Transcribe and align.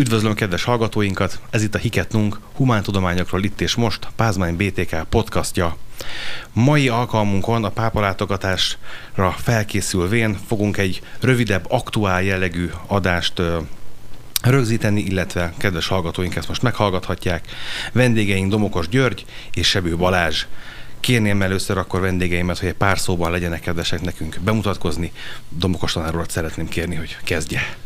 Üdvözlöm 0.00 0.34
kedves 0.34 0.64
hallgatóinkat! 0.64 1.40
Ez 1.50 1.62
itt 1.62 1.74
a 1.74 1.78
Hiketnunk, 1.78 2.38
Humántudományokról 2.54 3.44
itt 3.44 3.60
és 3.60 3.74
most, 3.74 4.08
Pázmány 4.16 4.56
BTK 4.56 5.04
podcastja. 5.08 5.76
Mai 6.52 6.88
alkalmunkon 6.88 7.64
a 7.64 7.68
pápalátogatásra 7.68 9.30
felkészülvén 9.36 10.38
fogunk 10.46 10.76
egy 10.76 11.02
rövidebb, 11.20 11.64
aktuál 11.68 12.22
jellegű 12.22 12.70
adást 12.86 13.42
rögzíteni, 14.42 15.00
illetve 15.00 15.54
kedves 15.58 15.86
hallgatóink 15.86 16.36
ezt 16.36 16.48
most 16.48 16.62
meghallgathatják. 16.62 17.48
Vendégeink 17.92 18.50
Domokos 18.50 18.88
György 18.88 19.24
és 19.52 19.68
Sebő 19.68 19.96
Balázs. 19.96 20.46
Kérném 21.00 21.42
először 21.42 21.78
akkor 21.78 22.00
vendégeimet, 22.00 22.58
hogy 22.58 22.68
egy 22.68 22.74
pár 22.74 22.98
szóban 22.98 23.30
legyenek 23.30 23.60
kedvesek 23.60 24.00
nekünk 24.00 24.38
bemutatkozni. 24.40 25.12
Domokos 25.48 25.92
tanárolat 25.92 26.30
szeretném 26.30 26.68
kérni, 26.68 26.94
hogy 26.94 27.16
kezdje. 27.24 27.76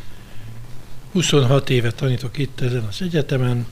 26 1.13 1.71
éve 1.71 1.91
tanítok 1.91 2.39
itt 2.39 2.61
ezen 2.61 2.85
az 2.85 3.03
egyetemen, 3.03 3.67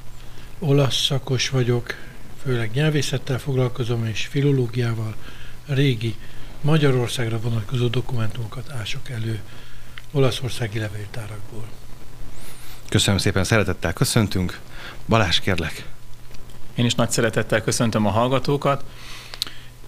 olasz 0.58 1.04
szakos 1.04 1.48
vagyok, 1.48 1.94
főleg 2.42 2.70
nyelvészettel 2.74 3.38
foglalkozom 3.38 4.04
és 4.04 4.26
filológiával, 4.26 5.14
régi 5.66 6.14
Magyarországra 6.60 7.40
vonatkozó 7.40 7.86
dokumentumokat 7.86 8.70
ások 8.70 9.10
elő 9.10 9.40
olaszországi 10.12 10.78
levéltárakból. 10.78 11.64
Köszönöm 12.88 13.18
szépen, 13.18 13.44
szeretettel 13.44 13.92
köszöntünk. 13.92 14.60
Balázs, 15.08 15.40
kérlek. 15.40 15.86
Én 16.74 16.84
is 16.84 16.94
nagy 16.94 17.10
szeretettel 17.10 17.62
köszöntöm 17.62 18.06
a 18.06 18.10
hallgatókat. 18.10 18.84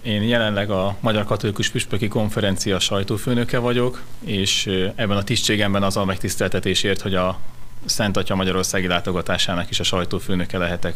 Én 0.02 0.22
jelenleg 0.22 0.70
a 0.70 0.96
Magyar 1.00 1.24
Katolikus 1.24 1.68
Püspöki 1.68 2.08
Konferencia 2.08 2.78
sajtófőnöke 2.78 3.58
vagyok, 3.58 4.02
és 4.24 4.66
ebben 4.94 5.16
a 5.16 5.22
tisztségemben 5.22 5.82
az 5.82 5.96
a 5.96 6.04
megtiszteltetésért, 6.04 7.00
hogy 7.00 7.14
a 7.14 7.38
Szent 7.84 8.16
Atya 8.16 8.34
Magyarországi 8.34 8.86
látogatásának 8.86 9.70
is 9.70 9.80
a 9.80 9.82
sajtófőnöke 9.82 10.58
lehetek 10.58 10.94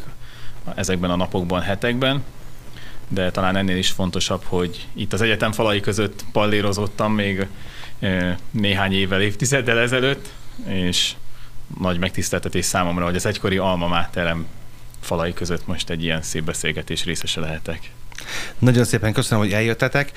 ezekben 0.75 1.11
a 1.11 1.17
napokban, 1.17 1.61
hetekben. 1.61 2.25
De 3.09 3.31
talán 3.31 3.57
ennél 3.57 3.77
is 3.77 3.91
fontosabb, 3.91 4.43
hogy 4.45 4.87
itt 4.93 5.13
az 5.13 5.21
egyetem 5.21 5.53
falai 5.53 5.81
között 5.81 6.25
pallérozottam 6.33 7.13
még 7.13 7.47
néhány 8.51 8.93
évvel, 8.93 9.21
évtizeddel 9.21 9.79
ezelőtt, 9.79 10.29
és 10.67 11.15
nagy 11.81 11.99
megtiszteltetés 11.99 12.65
számomra, 12.65 13.05
hogy 13.05 13.17
az 13.17 13.27
egykori 13.27 13.57
alma 13.57 13.89
máterem 13.89 14.47
falai 15.01 15.33
között 15.33 15.67
most 15.67 15.91
egy 15.91 16.03
ilyen 16.03 16.23
szép 16.23 16.45
beszélgetés 16.45 17.05
részese 17.05 17.41
lehetek. 17.41 17.91
Nagyon 18.59 18.85
szépen 18.85 19.13
köszönöm, 19.13 19.45
hogy 19.45 19.53
eljöttetek. 19.53 20.13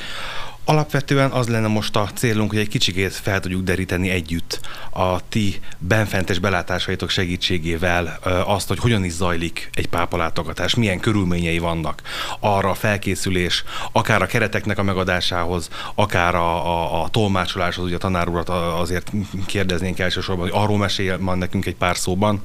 Alapvetően 0.67 1.31
az 1.31 1.47
lenne 1.47 1.67
most 1.67 1.95
a 1.95 2.09
célunk, 2.13 2.49
hogy 2.49 2.59
egy 2.59 2.67
kicsikét 2.67 3.13
fel 3.13 3.39
tudjuk 3.39 3.63
deríteni 3.63 4.09
együtt 4.09 4.59
a 4.89 5.27
ti 5.29 5.59
benfentes 5.77 6.39
belátásaitok 6.39 7.09
segítségével 7.09 8.19
azt, 8.45 8.67
hogy 8.67 8.79
hogyan 8.79 9.03
is 9.03 9.11
zajlik 9.11 9.69
egy 9.73 9.87
pápalátogatás, 9.87 10.75
milyen 10.75 10.99
körülményei 10.99 11.57
vannak 11.57 12.01
arra 12.39 12.69
a 12.69 12.73
felkészülés, 12.73 13.63
akár 13.91 14.21
a 14.21 14.25
kereteknek 14.25 14.77
a 14.77 14.83
megadásához, 14.83 15.69
akár 15.95 16.35
a, 16.35 16.65
a, 16.65 17.03
a 17.03 17.09
tolmácsoláshoz, 17.09 17.85
ugye 17.85 17.95
a 17.95 17.99
tanár 17.99 18.27
urat 18.27 18.49
azért 18.49 19.11
kérdeznénk 19.45 19.99
elsősorban, 19.99 20.49
hogy 20.49 20.61
arról 20.61 20.77
mesél 20.77 21.19
van 21.19 21.37
nekünk 21.37 21.65
egy 21.65 21.75
pár 21.75 21.97
szóban. 21.97 22.41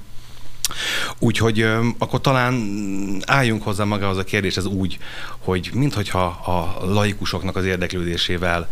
Úgyhogy 1.19 1.67
akkor 1.99 2.21
talán 2.21 2.55
álljunk 3.27 3.63
hozzá 3.63 3.85
magához 3.85 4.17
a 4.17 4.25
kérdéshez 4.25 4.65
úgy, 4.65 4.99
hogy 5.39 5.71
minthogyha 5.75 6.25
a 6.27 6.87
laikusoknak 6.87 7.57
az 7.57 7.65
érdeklődésével 7.65 8.69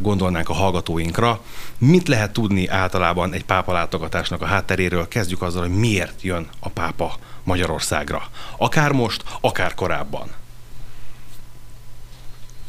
gondolnánk 0.00 0.48
a 0.48 0.52
hallgatóinkra, 0.52 1.40
mit 1.78 2.08
lehet 2.08 2.32
tudni 2.32 2.68
általában 2.68 3.32
egy 3.32 3.44
pápa 3.44 3.72
látogatásnak 3.72 4.42
a 4.42 4.46
hátteréről? 4.46 5.08
Kezdjük 5.08 5.42
azzal, 5.42 5.62
hogy 5.62 5.76
miért 5.76 6.22
jön 6.22 6.48
a 6.60 6.68
pápa 6.68 7.14
Magyarországra. 7.44 8.22
Akár 8.56 8.92
most, 8.92 9.24
akár 9.40 9.74
korábban. 9.74 10.28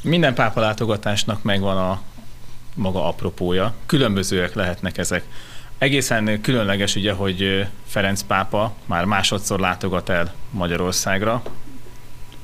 Minden 0.01 0.33
pápa 0.33 0.59
látogatásnak 0.59 1.43
megvan 1.43 1.77
a 1.77 2.01
maga 2.73 3.07
apropója. 3.07 3.73
Különbözőek 3.85 4.53
lehetnek 4.53 4.97
ezek. 4.97 5.23
Egészen 5.77 6.41
különleges 6.41 6.95
ugye, 6.95 7.13
hogy 7.13 7.65
Ferenc 7.87 8.21
pápa 8.21 8.73
már 8.85 9.05
másodszor 9.05 9.59
látogat 9.59 10.09
el 10.09 10.33
Magyarországra. 10.49 11.41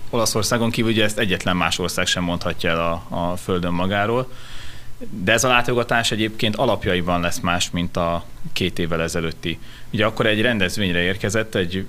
Olaszországon 0.09 0.71
kívül 0.71 0.91
ugye 0.91 1.03
ezt 1.03 1.19
egyetlen 1.19 1.55
más 1.55 1.79
ország 1.79 2.05
sem 2.05 2.23
mondhatja 2.23 2.69
el 2.69 2.79
a, 2.79 3.31
a 3.31 3.35
földön 3.35 3.73
magáról. 3.73 4.31
De 5.09 5.31
ez 5.31 5.43
a 5.43 5.47
látogatás 5.47 6.11
egyébként 6.11 6.55
alapjaiban 6.55 7.22
lesz 7.22 7.39
más, 7.39 7.72
mint 7.72 7.97
a 7.97 8.25
két 8.53 8.79
évvel 8.79 9.01
ezelőtti. 9.01 9.59
Ugye 9.93 10.05
akkor 10.05 10.25
egy 10.25 10.41
rendezvényre 10.41 10.99
érkezett 10.99 11.55
egy 11.55 11.88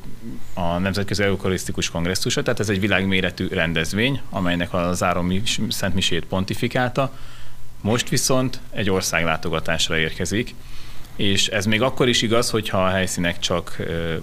a 0.54 0.78
Nemzetközi 0.78 1.22
Eukarisztikus 1.22 1.90
Kongresszusa, 1.90 2.42
tehát 2.42 2.60
ez 2.60 2.68
egy 2.68 2.80
világméretű 2.80 3.48
rendezvény, 3.48 4.20
amelynek 4.30 4.72
a 4.72 4.92
záró 4.92 5.24
Szent 5.68 5.94
Misét 5.94 6.24
pontifikálta. 6.24 7.12
Most 7.80 8.08
viszont 8.08 8.60
egy 8.70 8.90
országlátogatásra 8.90 9.98
érkezik, 9.98 10.54
és 11.16 11.46
ez 11.46 11.66
még 11.66 11.82
akkor 11.82 12.08
is 12.08 12.22
igaz, 12.22 12.50
hogyha 12.50 12.84
a 12.84 12.88
helyszínek 12.88 13.38
csak 13.38 13.76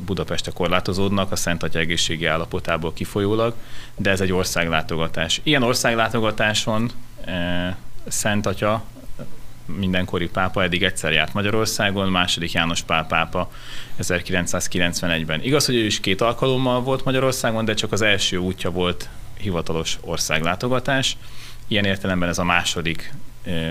Budapestre 0.06 0.52
korlátozódnak 0.52 1.32
a 1.32 1.36
Szent 1.36 1.64
Atya 1.64 1.80
egészségi 1.80 2.26
állapotából 2.26 2.94
kifolyólag, 2.94 3.54
de 3.98 4.10
ez 4.10 4.22
egy 4.22 4.32
országlátogatás. 4.32 5.40
Ilyen 5.44 5.64
országlátogatáson 5.64 6.92
Szent 8.08 8.46
Atya 8.46 8.84
mindenkori 9.66 10.30
pápa 10.30 10.64
eddig 10.64 10.84
egyszer 10.84 11.12
járt 11.12 11.34
Magyarországon, 11.34 12.10
második 12.10 12.52
János 12.52 12.82
Pál 12.82 13.06
pápa 13.08 13.52
1991-ben. 14.02 15.44
Igaz, 15.44 15.66
hogy 15.66 15.76
ő 15.76 15.86
is 15.86 16.00
két 16.00 16.22
alkalommal 16.22 16.82
volt 16.82 17.06
Magyarországon, 17.06 17.66
de 17.66 17.74
csak 17.74 17.92
az 17.92 18.02
első 18.02 18.38
útja 18.38 18.72
volt 18.72 19.10
hivatalos 19.38 19.98
országlátogatás. 20.02 21.18
Ilyen 21.68 21.86
értelemben 21.86 22.30
ez 22.30 22.38
a 22.38 22.44
második 22.44 23.14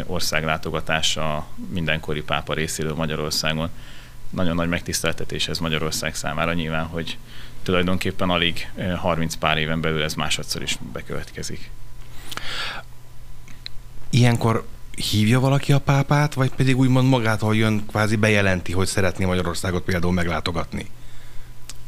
országlátogatása 0.06 1.46
mindenkori 1.68 2.22
pápa 2.22 2.54
részéről 2.54 2.94
Magyarországon. 2.94 3.70
Nagyon 4.30 4.54
nagy 4.54 4.68
megtiszteltetés 4.68 5.48
ez 5.48 5.58
Magyarország 5.58 6.14
számára 6.14 6.52
nyilván, 6.52 6.86
hogy 6.86 7.18
tulajdonképpen 7.62 8.30
alig 8.30 8.70
30 8.96 9.34
pár 9.34 9.58
éven 9.58 9.80
belül 9.80 10.02
ez 10.02 10.14
másodszor 10.14 10.62
is 10.62 10.78
bekövetkezik. 10.92 11.70
Ilyenkor 14.10 14.66
hívja 15.10 15.40
valaki 15.40 15.72
a 15.72 15.78
pápát, 15.78 16.34
vagy 16.34 16.50
pedig 16.50 16.78
úgymond 16.78 17.08
magától 17.08 17.56
jön, 17.56 17.86
kvázi 17.86 18.16
bejelenti, 18.16 18.72
hogy 18.72 18.86
szeretné 18.86 19.24
Magyarországot 19.24 19.82
például 19.82 20.12
meglátogatni? 20.12 20.86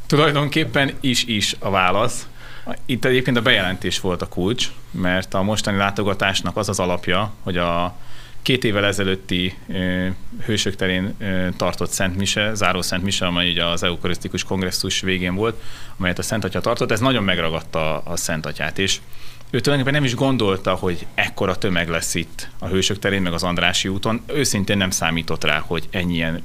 Tulajdonképpen 0.05 0.97
is-is 0.99 1.55
a 1.59 1.69
válasz. 1.69 2.27
Itt 2.85 3.05
egyébként 3.05 3.37
a 3.37 3.41
bejelentés 3.41 3.99
volt 3.99 4.21
a 4.21 4.27
kulcs, 4.27 4.71
mert 4.91 5.33
a 5.33 5.41
mostani 5.41 5.77
látogatásnak 5.77 6.57
az 6.57 6.69
az 6.69 6.79
alapja, 6.79 7.33
hogy 7.41 7.57
a 7.57 7.95
két 8.41 8.63
évvel 8.63 8.85
ezelőtti 8.85 9.57
Hősök 10.45 10.75
terén 10.75 11.17
tartott 11.57 11.89
Szent 11.89 12.17
Mise, 12.17 12.53
záró 12.53 12.81
Szent 12.81 13.03
Mise, 13.03 13.25
amely 13.25 13.51
ugye 13.51 13.65
az 13.65 13.83
eukarisztikus 13.83 14.43
kongresszus 14.43 15.01
végén 15.01 15.35
volt, 15.35 15.61
amelyet 15.97 16.19
a 16.19 16.21
Szent 16.21 16.43
Atya 16.43 16.61
tartott, 16.61 16.91
ez 16.91 16.99
nagyon 16.99 17.23
megragadta 17.23 17.97
a 17.97 18.15
Szent 18.15 18.45
Atyát, 18.45 18.79
és 18.79 18.99
ő 19.49 19.59
tulajdonképpen 19.59 20.01
nem 20.01 20.09
is 20.09 20.15
gondolta, 20.15 20.73
hogy 20.73 21.05
ekkora 21.13 21.55
tömeg 21.55 21.89
lesz 21.89 22.15
itt 22.15 22.49
a 22.59 22.67
Hősök 22.67 22.99
terén, 22.99 23.21
meg 23.21 23.33
az 23.33 23.43
Andrási 23.43 23.87
úton. 23.87 24.21
Őszintén 24.27 24.77
nem 24.77 24.89
számított 24.89 25.43
rá, 25.43 25.59
hogy 25.59 25.87
ennyien 25.91 26.43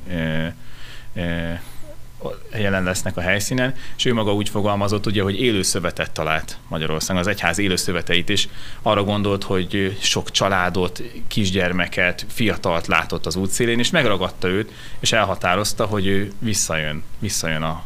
jelen 2.52 2.82
lesznek 2.82 3.16
a 3.16 3.20
helyszínen, 3.20 3.74
és 3.96 4.04
ő 4.04 4.14
maga 4.14 4.34
úgy 4.34 4.48
fogalmazott, 4.48 5.06
ugye, 5.06 5.22
hogy 5.22 5.40
élő 5.40 5.62
szövetet 5.62 6.10
talált 6.10 6.58
Magyarországon, 6.68 7.22
az 7.22 7.28
egyház 7.28 7.58
élő 7.58 7.76
szöveteit 7.76 8.28
is. 8.28 8.48
Arra 8.82 9.04
gondolt, 9.04 9.42
hogy 9.42 9.96
sok 10.00 10.30
családot, 10.30 11.02
kisgyermeket, 11.28 12.26
fiatalt 12.28 12.86
látott 12.86 13.26
az 13.26 13.36
útszélén, 13.36 13.78
és 13.78 13.90
megragadta 13.90 14.48
őt, 14.48 14.72
és 15.00 15.12
elhatározta, 15.12 15.84
hogy 15.84 16.06
ő 16.06 16.32
visszajön, 16.38 17.02
visszajön 17.18 17.62
a 17.62 17.84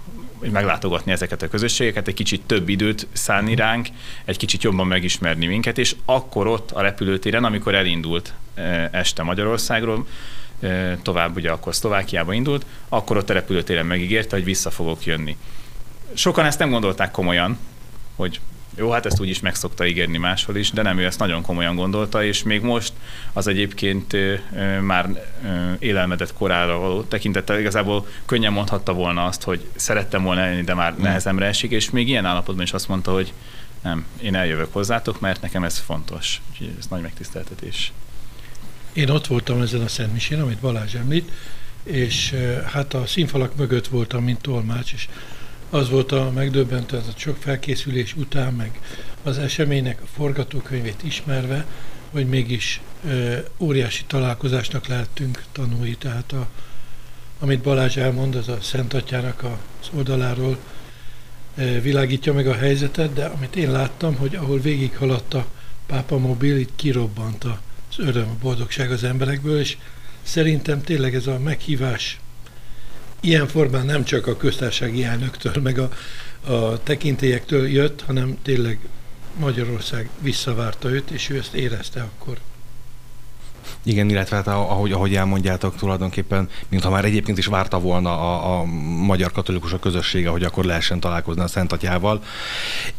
meglátogatni 0.50 1.12
ezeket 1.12 1.42
a 1.42 1.48
közösségeket, 1.48 2.08
egy 2.08 2.14
kicsit 2.14 2.42
több 2.46 2.68
időt 2.68 3.06
szánni 3.12 3.54
ránk, 3.54 3.88
egy 4.24 4.36
kicsit 4.36 4.62
jobban 4.62 4.86
megismerni 4.86 5.46
minket, 5.46 5.78
és 5.78 5.96
akkor 6.04 6.46
ott 6.46 6.70
a 6.70 6.80
repülőtéren, 6.80 7.44
amikor 7.44 7.74
elindult 7.74 8.34
eh, 8.54 8.88
este 8.92 9.22
Magyarországról, 9.22 10.06
tovább 11.02 11.36
ugye 11.36 11.50
akkor 11.50 11.74
Szlovákiába 11.74 12.32
indult, 12.32 12.66
akkor 12.88 13.16
ott 13.16 13.30
a 13.30 13.32
repülőtéren 13.32 13.86
megígérte, 13.86 14.36
hogy 14.36 14.44
vissza 14.44 14.70
fogok 14.70 15.04
jönni. 15.04 15.36
Sokan 16.14 16.44
ezt 16.44 16.58
nem 16.58 16.70
gondolták 16.70 17.10
komolyan, 17.10 17.58
hogy 18.16 18.40
jó, 18.76 18.90
hát 18.90 19.06
ezt 19.06 19.20
úgy 19.20 19.28
is 19.28 19.40
meg 19.40 19.54
szokta 19.54 19.86
ígérni 19.86 20.18
máshol 20.18 20.56
is, 20.56 20.70
de 20.70 20.82
nem, 20.82 20.98
ő 20.98 21.04
ezt 21.04 21.18
nagyon 21.18 21.42
komolyan 21.42 21.76
gondolta, 21.76 22.24
és 22.24 22.42
még 22.42 22.62
most 22.62 22.92
az 23.32 23.46
egyébként 23.46 24.16
már 24.80 25.24
élelmedett 25.78 26.34
korára 26.34 26.78
való 26.78 27.02
tekintettel 27.02 27.58
igazából 27.58 28.06
könnyen 28.26 28.52
mondhatta 28.52 28.92
volna 28.92 29.24
azt, 29.24 29.42
hogy 29.42 29.64
szerettem 29.74 30.22
volna 30.22 30.40
elni, 30.40 30.62
de 30.62 30.74
már 30.74 30.92
mm. 30.92 31.02
nehezemre 31.02 31.46
esik, 31.46 31.70
és 31.70 31.90
még 31.90 32.08
ilyen 32.08 32.24
állapotban 32.24 32.64
is 32.64 32.72
azt 32.72 32.88
mondta, 32.88 33.12
hogy 33.12 33.32
nem, 33.82 34.04
én 34.20 34.34
eljövök 34.34 34.72
hozzátok, 34.72 35.20
mert 35.20 35.40
nekem 35.40 35.64
ez 35.64 35.78
fontos. 35.78 36.40
Úgyhogy 36.50 36.70
ez 36.78 36.86
nagy 36.86 37.02
megtiszteltetés. 37.02 37.92
Én 38.92 39.08
ott 39.08 39.26
voltam 39.26 39.62
ezen 39.62 39.80
a 39.80 39.88
Szent 39.88 40.30
amit 40.30 40.58
Balázs 40.58 40.94
említ, 40.94 41.30
és 41.82 42.34
hát 42.64 42.94
a 42.94 43.06
színfalak 43.06 43.56
mögött 43.56 43.86
voltam, 43.86 44.24
mint 44.24 44.40
tolmács, 44.40 44.92
és 44.92 45.08
az 45.70 45.90
volt 45.90 46.12
a 46.12 46.30
megdöbbentő, 46.34 46.96
az 46.96 47.06
a 47.06 47.18
sok 47.18 47.36
felkészülés 47.36 48.16
után, 48.16 48.54
meg 48.54 48.80
az 49.22 49.38
eseménynek 49.38 50.02
a 50.02 50.06
forgatókönyvét 50.14 51.02
ismerve, 51.02 51.66
hogy 52.10 52.26
mégis 52.28 52.80
ö, 53.08 53.36
óriási 53.58 54.04
találkozásnak 54.06 54.86
lehetünk 54.86 55.42
tanulni. 55.52 55.96
Tehát 55.96 56.32
a, 56.32 56.46
amit 57.38 57.60
Balázs 57.62 57.96
elmond, 57.96 58.34
az 58.34 58.48
a 58.48 58.60
Szent 58.60 58.94
Atyának 58.94 59.42
az 59.42 59.90
oldaláról 59.94 60.58
ö, 61.56 61.80
világítja 61.80 62.32
meg 62.32 62.46
a 62.46 62.54
helyzetet, 62.54 63.12
de 63.12 63.24
amit 63.24 63.56
én 63.56 63.70
láttam, 63.70 64.16
hogy 64.16 64.34
ahol 64.34 64.60
végighaladt 64.60 65.34
a 65.34 65.46
pápa 65.86 66.18
mobil, 66.18 66.56
itt 66.56 66.76
kirobbant 66.76 67.44
az 67.96 68.04
öröm, 68.04 68.28
a 68.28 68.36
boldogság 68.40 68.90
az 68.90 69.04
emberekből, 69.04 69.58
és 69.58 69.76
szerintem 70.22 70.82
tényleg 70.82 71.14
ez 71.14 71.26
a 71.26 71.38
meghívás 71.38 72.20
ilyen 73.20 73.48
formán 73.48 73.86
nem 73.86 74.04
csak 74.04 74.26
a 74.26 74.36
köztársasági 74.36 75.04
elnöktől, 75.04 75.62
meg 75.62 75.78
a, 75.78 75.90
a 76.52 76.82
tekintélyektől 76.82 77.68
jött, 77.68 78.02
hanem 78.02 78.38
tényleg 78.42 78.78
Magyarország 79.38 80.08
visszavárta 80.20 80.90
őt, 80.90 81.10
és 81.10 81.30
ő 81.30 81.36
ezt 81.36 81.54
érezte 81.54 82.00
akkor. 82.00 82.38
Igen, 83.84 84.08
illetve 84.08 84.36
hát 84.36 84.46
ahogy, 84.46 84.92
ahogy 84.92 85.14
elmondjátok, 85.14 85.76
tulajdonképpen, 85.76 86.48
mintha 86.68 86.90
már 86.90 87.04
egyébként 87.04 87.38
is 87.38 87.46
várta 87.46 87.80
volna 87.80 88.10
a, 88.10 88.60
a 88.60 88.64
magyar 89.06 89.32
katolikus 89.32 89.74
közössége, 89.80 90.28
hogy 90.28 90.42
akkor 90.42 90.64
lehessen 90.64 91.00
találkozni 91.00 91.42
a 91.42 91.46
Szent 91.46 91.72
Atyával. 91.72 92.22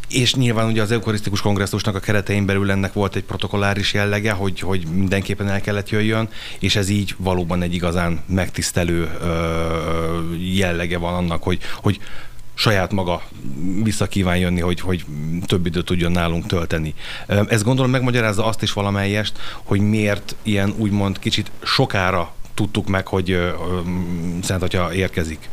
És 0.10 0.36
nyilván 0.36 0.68
ugye 0.68 0.82
az 0.82 0.92
eukarisztikus 0.92 1.42
kongresszusnak 1.42 1.96
a 1.96 2.00
keretein 2.00 2.46
belül 2.46 2.72
ennek 2.72 2.94
volt 2.94 3.16
egy 3.16 3.24
protokolláris 3.24 3.94
jellege, 3.94 4.32
hogy, 4.32 4.60
hogy 4.60 4.88
mindenképpen 4.88 5.50
el 5.50 5.62
kellett 5.62 5.90
jöjjön, 5.90 6.30
és 6.60 6.76
ez 6.76 6.90
így 6.90 7.16
valóban 7.18 7.62
egy 7.62 7.74
igazán 7.74 8.20
megtisztelő 8.26 9.12
ö, 9.22 10.36
jellege 10.38 10.98
van 10.98 11.14
annak, 11.14 11.44
hogy, 11.44 11.60
hogy 11.82 12.00
saját 12.54 12.92
maga 12.92 13.22
vissza 13.84 14.08
kíván 14.08 14.38
jönni, 14.38 14.60
hogy, 14.60 14.80
hogy 14.80 15.06
több 15.46 15.66
időt 15.66 15.86
tudjon 15.86 16.12
nálunk 16.12 16.46
tölteni. 16.46 16.94
Ez 17.48 17.64
gondolom 17.64 17.92
megmagyarázza 17.92 18.46
azt 18.46 18.62
is 18.62 18.74
valamelyest, 18.74 19.38
hogy 19.64 19.80
miért 19.80 20.36
ilyen 20.42 20.74
úgymond 20.78 21.20
kicsit 21.20 21.52
sokára 21.64 22.34
tudtuk 22.54 22.88
meg, 22.88 23.08
hogy 23.08 23.54
Szent 24.42 24.64
Atya 24.64 24.94
érkezik. 24.94 25.50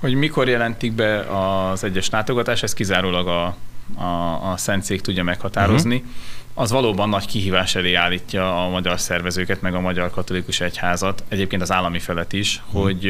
Hogy 0.00 0.14
mikor 0.14 0.48
jelentik 0.48 0.92
be 0.92 1.18
az 1.18 1.84
egyes 1.84 2.10
látogatás, 2.10 2.62
ez 2.62 2.74
kizárólag 2.74 3.26
a, 3.26 3.56
a, 4.02 4.50
a 4.52 4.56
Szentszék 4.56 5.00
tudja 5.00 5.22
meghatározni. 5.22 5.96
Uh-huh. 5.96 6.10
Az 6.54 6.70
valóban 6.70 7.08
nagy 7.08 7.26
kihívás 7.26 7.74
elé 7.74 7.94
állítja 7.94 8.64
a 8.64 8.68
magyar 8.68 9.00
szervezőket, 9.00 9.60
meg 9.60 9.74
a 9.74 9.80
magyar 9.80 10.10
katolikus 10.10 10.60
egyházat, 10.60 11.24
egyébként 11.28 11.62
az 11.62 11.72
állami 11.72 11.98
felet 11.98 12.32
is, 12.32 12.62
uh-huh. 12.66 12.82
hogy 12.82 13.04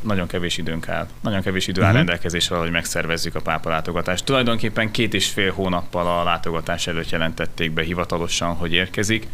nagyon 0.00 0.26
kevés 0.26 0.58
időnk 0.58 0.88
áll. 0.88 1.08
Nagyon 1.20 1.42
kevés 1.42 1.66
idő 1.66 1.80
áll 1.80 1.86
uh-huh. 1.86 2.04
rendelkezésre, 2.04 2.56
hogy 2.56 2.70
megszervezzük 2.70 3.34
a 3.34 3.40
pápa 3.40 3.68
látogatást. 3.68 4.24
Tulajdonképpen 4.24 4.90
két 4.90 5.14
és 5.14 5.26
fél 5.26 5.52
hónappal 5.52 6.06
a 6.06 6.24
látogatás 6.24 6.86
előtt 6.86 7.10
jelentették 7.10 7.70
be 7.70 7.82
hivatalosan, 7.82 8.54
hogy 8.54 8.72
érkezik, 8.72 9.26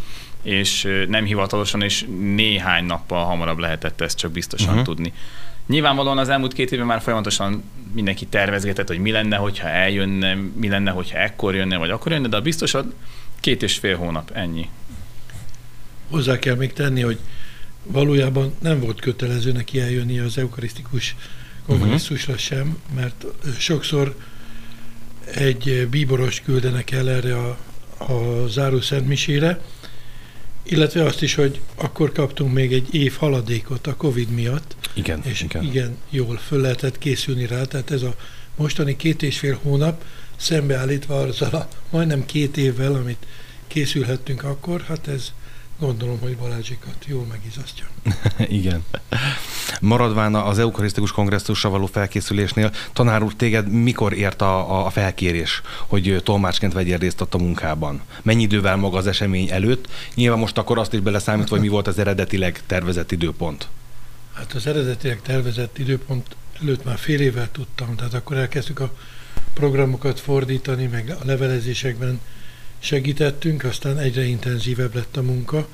és 0.43 0.89
nem 1.09 1.25
hivatalosan, 1.25 1.83
és 1.83 2.05
néhány 2.21 2.85
nappal 2.85 3.25
hamarabb 3.25 3.59
lehetett 3.59 4.01
ezt 4.01 4.19
csak 4.19 4.31
biztosan 4.31 4.69
uh-huh. 4.69 4.85
tudni. 4.85 5.13
Nyilvánvalóan 5.67 6.19
az 6.19 6.29
elmúlt 6.29 6.53
két 6.53 6.73
évben 6.73 6.87
már 6.87 7.01
folyamatosan 7.01 7.65
mindenki 7.95 8.27
tervezgetett, 8.27 8.89
hogy 8.89 8.99
mi 8.99 9.11
lenne, 9.11 9.37
hogyha 9.37 9.69
eljönne, 9.69 10.35
mi 10.35 10.69
lenne, 10.69 10.91
hogyha 10.91 11.19
ekkor 11.19 11.55
jönne, 11.55 11.77
vagy 11.77 11.91
akkor 11.91 12.13
jönne, 12.13 12.29
de 12.29 12.37
a 12.37 12.41
biztosan 12.41 12.95
két 13.41 13.63
és 13.63 13.79
fél 13.79 13.97
hónap, 13.97 14.31
ennyi. 14.35 14.69
Hozzá 16.11 16.39
kell 16.39 16.55
még 16.55 16.73
tenni, 16.73 17.01
hogy 17.01 17.19
valójában 17.87 18.55
nem 18.59 18.81
volt 18.81 19.01
kötelező 19.01 19.53
neki 19.53 19.81
eljönni 19.81 20.19
az 20.19 20.39
eukarisztikus 20.39 21.17
kongresszusra 21.67 22.33
uh-huh. 22.33 22.47
sem, 22.47 22.79
mert 22.95 23.25
sokszor 23.59 24.17
egy 25.35 25.87
bíboros 25.91 26.41
küldenek 26.41 26.91
el 26.91 27.11
erre 27.11 27.37
a, 27.37 27.59
a 27.99 28.47
záró 28.49 28.81
szentmisére, 28.81 29.61
illetve 30.63 31.05
azt 31.05 31.23
is, 31.23 31.35
hogy 31.35 31.61
akkor 31.75 32.13
kaptunk 32.13 32.53
még 32.53 32.73
egy 32.73 32.95
év 32.95 33.15
haladékot 33.17 33.87
a 33.87 33.97
Covid 33.97 34.31
miatt. 34.31 34.77
Igen, 34.95 35.21
és 35.25 35.43
igen. 35.43 35.65
igen 35.65 35.97
jól 36.11 36.37
föl 36.37 36.61
lehetett 36.61 36.99
készülni 36.99 37.47
rá, 37.47 37.65
tehát 37.65 37.91
ez 37.91 38.03
a 38.03 38.15
mostani 38.57 38.97
két 38.97 39.23
és 39.23 39.39
fél 39.39 39.59
hónap 39.63 40.05
szembeállítva 40.37 41.21
azzal 41.21 41.55
a 41.55 41.69
majdnem 41.91 42.27
két 42.27 42.57
évvel, 42.57 42.95
amit 42.95 43.27
készülhettünk 43.67 44.45
akkor, 44.45 44.81
hát 44.81 45.09
ez 45.09 45.33
Gondolom, 45.79 46.19
hogy 46.21 46.37
Balázsikat 46.37 47.05
jól 47.07 47.25
megizasztja. 47.25 47.87
Igen. 48.61 48.85
Maradván 49.81 50.35
az 50.35 50.59
eukarisztikus 50.59 51.13
kongresszusra 51.13 51.71
való 51.71 51.87
felkészülésnél, 51.87 52.73
tanár 52.93 53.23
úr, 53.23 53.35
téged 53.35 53.69
mikor 53.69 54.13
ért 54.13 54.43
a, 54.43 54.87
a 54.87 54.91
felkérés, 54.91 55.63
hogy 55.87 56.21
tolmácsként 56.25 56.73
vegyél 56.73 56.99
részt 56.99 57.21
ott 57.21 57.35
a 57.35 57.39
munkában? 57.39 58.01
Mennyi 58.23 58.43
idővel 58.43 58.77
maga 58.77 58.97
az 58.97 59.07
esemény 59.07 59.51
előtt? 59.51 59.89
Nyilván 60.15 60.39
most 60.39 60.59
akkor 60.59 60.79
azt 60.79 60.93
is 60.93 61.01
beleszámít, 61.01 61.49
hogy 61.49 61.61
mi 61.61 61.69
volt 61.69 61.87
az 61.87 61.99
eredetileg 61.99 62.61
tervezett 62.67 63.13
időpont. 63.13 63.69
Hát 64.33 64.53
az 64.53 64.67
eredetileg 64.67 65.23
tervezett 65.23 65.79
időpont 65.79 66.37
előtt 66.63 66.85
már 66.85 66.99
fél 66.99 67.21
évvel 67.21 67.49
tudtam, 67.53 67.97
tehát 67.97 68.15
akkor 68.15 68.37
elkezdtük 68.37 68.81
a 68.81 68.93
programokat 69.55 70.21
fordítani, 70.21 70.87
meg 70.87 71.17
a 71.21 71.25
levelezésekben 71.25 72.21
segítettünk, 72.87 73.65
aztán 73.65 73.99
egyre 73.99 74.25
intenzívebb 74.25 74.95
lett 74.95 75.17
a 75.17 75.23
munka. 75.23 75.69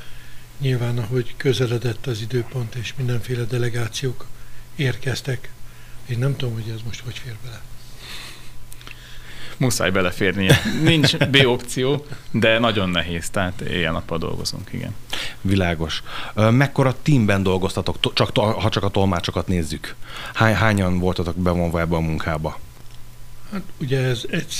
Nyilván, 0.59 0.99
ahogy 0.99 1.35
közeledett 1.37 2.07
az 2.07 2.21
időpont, 2.21 2.75
és 2.75 2.95
mindenféle 2.97 3.45
delegációk 3.45 4.27
érkeztek, 4.77 5.51
én 6.07 6.19
nem 6.19 6.37
tudom, 6.37 6.55
hogy 6.55 6.73
ez 6.75 6.81
most 6.85 7.01
hogy 7.01 7.19
fér 7.19 7.37
bele. 7.45 7.61
Muszáj 9.57 9.91
beleférnie. 9.91 10.61
Nincs 10.83 11.17
B 11.17 11.37
opció, 11.47 12.07
de 12.31 12.59
nagyon 12.59 12.89
nehéz, 12.89 13.31
tehát 13.31 13.61
éjjel-nappal 13.61 14.19
dolgozunk, 14.19 14.69
igen. 14.73 14.95
Világos. 15.41 16.03
Mekkora 16.35 16.97
teamben 17.03 17.43
dolgoztatok, 17.43 18.15
csak, 18.15 18.37
ha 18.39 18.69
csak 18.69 18.83
a 18.83 18.89
tolmácsokat 18.89 19.47
nézzük? 19.47 19.95
Hány, 20.35 20.55
hányan 20.55 20.99
voltatok 20.99 21.37
bevonva 21.37 21.81
ebbe 21.81 21.97
a 21.97 22.01
munkába? 22.01 22.59
Hát 23.53 23.63
ugye 23.81 23.99
ez 24.01 24.23
egy, 24.31 24.55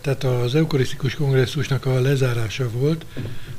tehát 0.00 0.24
az 0.24 0.54
eukarisztikus 0.54 1.14
kongresszusnak 1.14 1.86
a 1.86 2.00
lezárása 2.00 2.70
volt. 2.70 3.04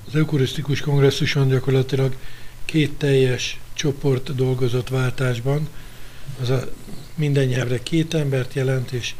Az 0.08 0.16
eukarisztikus 0.16 0.82
kongresszuson 0.82 1.48
gyakorlatilag 1.48 2.16
két 2.66 2.94
teljes 2.94 3.60
csoport 3.74 4.36
dolgozott 4.36 4.90
váltásban. 4.90 5.68
Az 6.42 6.50
a 6.50 6.72
minden 7.16 7.46
nyelvre 7.46 7.84
két 7.84 8.14
embert 8.14 8.54
jelent, 8.54 8.92
és 8.92 9.14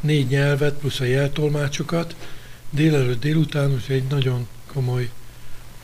négy 0.00 0.26
nyelvet, 0.26 0.78
plusz 0.78 1.00
a 1.00 1.04
jeltolmácsokat. 1.04 2.16
Délelőtt 2.70 3.20
délután, 3.20 3.72
úgyhogy 3.72 3.96
egy 3.96 4.06
nagyon 4.08 4.46
komoly, 4.72 5.10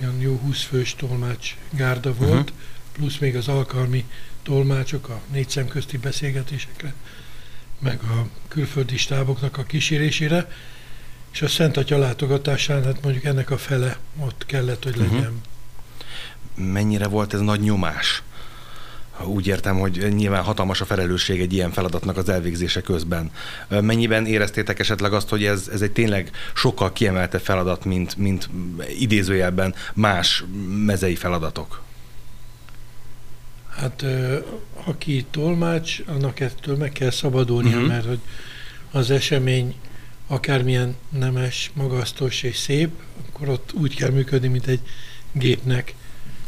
olyan 0.00 0.20
jó 0.20 0.36
20 0.36 0.62
fős 0.62 0.94
tolmács 0.94 1.56
gárda 1.70 2.14
volt, 2.14 2.30
uh-huh. 2.30 2.56
plusz 2.92 3.18
még 3.18 3.36
az 3.36 3.48
alkalmi 3.48 4.04
tolmácsok 4.42 5.08
a 5.08 5.20
négy 5.32 5.48
szem 5.48 5.68
közti 5.68 5.98
beszélgetésekre 5.98 6.94
meg 7.82 8.00
a 8.02 8.26
külföldi 8.48 8.96
stáboknak 8.96 9.58
a 9.58 9.62
kísérésére, 9.62 10.50
és 11.32 11.42
a 11.42 11.48
Szent 11.48 11.76
Atya 11.76 11.98
látogatásán, 11.98 12.84
hát 12.84 13.02
mondjuk 13.02 13.24
ennek 13.24 13.50
a 13.50 13.58
fele 13.58 13.96
ott 14.18 14.46
kellett, 14.46 14.84
hogy 14.84 14.96
legyen. 14.96 15.16
Uh-huh. 15.16 16.72
Mennyire 16.72 17.06
volt 17.06 17.34
ez 17.34 17.40
nagy 17.40 17.60
nyomás? 17.60 18.22
Úgy 19.24 19.46
értem, 19.46 19.78
hogy 19.78 20.08
nyilván 20.14 20.42
hatalmas 20.42 20.80
a 20.80 20.84
felelősség 20.84 21.40
egy 21.40 21.52
ilyen 21.52 21.72
feladatnak 21.72 22.16
az 22.16 22.28
elvégzése 22.28 22.80
közben. 22.80 23.30
Mennyiben 23.68 24.26
éreztétek 24.26 24.78
esetleg 24.78 25.12
azt, 25.12 25.28
hogy 25.28 25.44
ez, 25.44 25.68
ez 25.72 25.82
egy 25.82 25.92
tényleg 25.92 26.30
sokkal 26.54 26.92
kiemelte 26.92 27.38
feladat, 27.38 27.84
mint, 27.84 28.16
mint 28.16 28.48
idézőjelben 28.98 29.74
más 29.94 30.44
mezei 30.84 31.14
feladatok? 31.14 31.82
Hát 33.76 34.04
aki 34.84 35.26
tolmács, 35.30 36.00
annak 36.06 36.40
ettől 36.40 36.76
meg 36.76 36.92
kell 36.92 37.10
szabadulnia, 37.10 37.76
uh-huh. 37.76 37.88
mert 37.88 38.06
hogy 38.06 38.20
az 38.90 39.10
esemény 39.10 39.74
akármilyen 40.26 40.96
nemes, 41.08 41.70
magasztos 41.74 42.42
és 42.42 42.56
szép, 42.56 42.90
akkor 43.28 43.48
ott 43.48 43.72
úgy 43.72 43.96
kell 43.96 44.10
működni, 44.10 44.48
mint 44.48 44.66
egy 44.66 44.80
gépnek. 45.32 45.94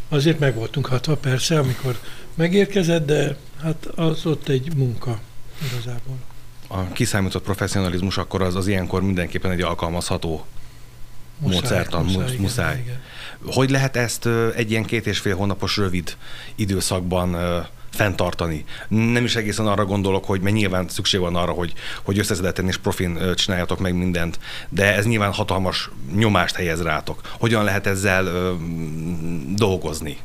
Azért 0.09 0.39
meg 0.39 0.55
voltunk 0.55 0.87
hatva 0.87 1.17
persze, 1.17 1.59
amikor 1.59 1.99
megérkezett, 2.35 3.07
de 3.07 3.37
hát 3.63 3.87
az 3.87 4.27
ott 4.27 4.49
egy 4.49 4.75
munka 4.77 5.21
igazából. 5.73 6.17
A 6.69 6.93
kiszámított 6.93 7.43
professzionalizmus 7.43 8.19
akkor 8.19 8.43
az, 8.43 8.55
az 8.55 8.67
ilyenkor 8.67 9.03
mindenképpen 9.03 9.51
egy 9.51 9.61
alkalmazható 9.61 10.47
muszáj, 11.39 11.59
módszertan, 11.59 12.05
muszáj. 12.05 12.21
muszáj. 12.23 12.37
muszáj. 12.37 12.73
Igen, 12.73 12.85
igen. 12.85 13.03
Hogy 13.47 13.71
lehet 13.71 13.97
ezt 13.97 14.29
egy 14.55 14.71
ilyen 14.71 14.85
két 14.85 15.07
és 15.07 15.19
fél 15.19 15.37
hónapos 15.37 15.77
rövid 15.77 16.17
időszakban 16.55 17.37
fenntartani. 17.91 18.65
Nem 18.89 19.25
is 19.25 19.37
egészen 19.37 19.67
arra 19.67 19.85
gondolok, 19.85 20.25
hogy 20.25 20.41
mert 20.41 20.55
nyilván 20.55 20.89
szükség 20.89 21.21
van 21.21 21.37
arra, 21.37 21.53
hogy, 21.53 21.73
hogy 22.03 22.19
összeszedetten 22.19 22.67
és 22.67 22.77
profin 22.77 23.19
csináljatok 23.35 23.79
meg 23.79 23.95
mindent, 23.95 24.39
de 24.69 24.95
ez 24.95 25.07
nyilván 25.07 25.33
hatalmas 25.33 25.91
nyomást 26.15 26.55
helyez 26.55 26.83
rátok. 26.83 27.21
Hogyan 27.39 27.65
lehet 27.65 27.87
ezzel 27.87 28.27
ö, 28.27 28.55
dolgozni? 29.55 30.19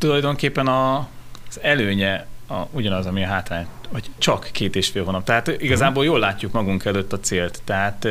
tulajdonképpen 0.00 0.66
a, 0.66 0.96
az 1.48 1.60
előnye 1.62 2.26
a, 2.48 2.54
ugyanaz, 2.70 3.06
ami 3.06 3.24
a 3.24 3.26
hátrány, 3.26 3.66
hogy 3.92 4.10
csak 4.18 4.48
két 4.52 4.76
és 4.76 4.88
fél 4.88 5.04
hónap. 5.04 5.24
Tehát 5.24 5.48
igazából 5.48 6.04
jól 6.04 6.18
látjuk 6.18 6.52
magunk 6.52 6.84
előtt 6.84 7.12
a 7.12 7.20
célt. 7.20 7.60
Tehát 7.64 8.08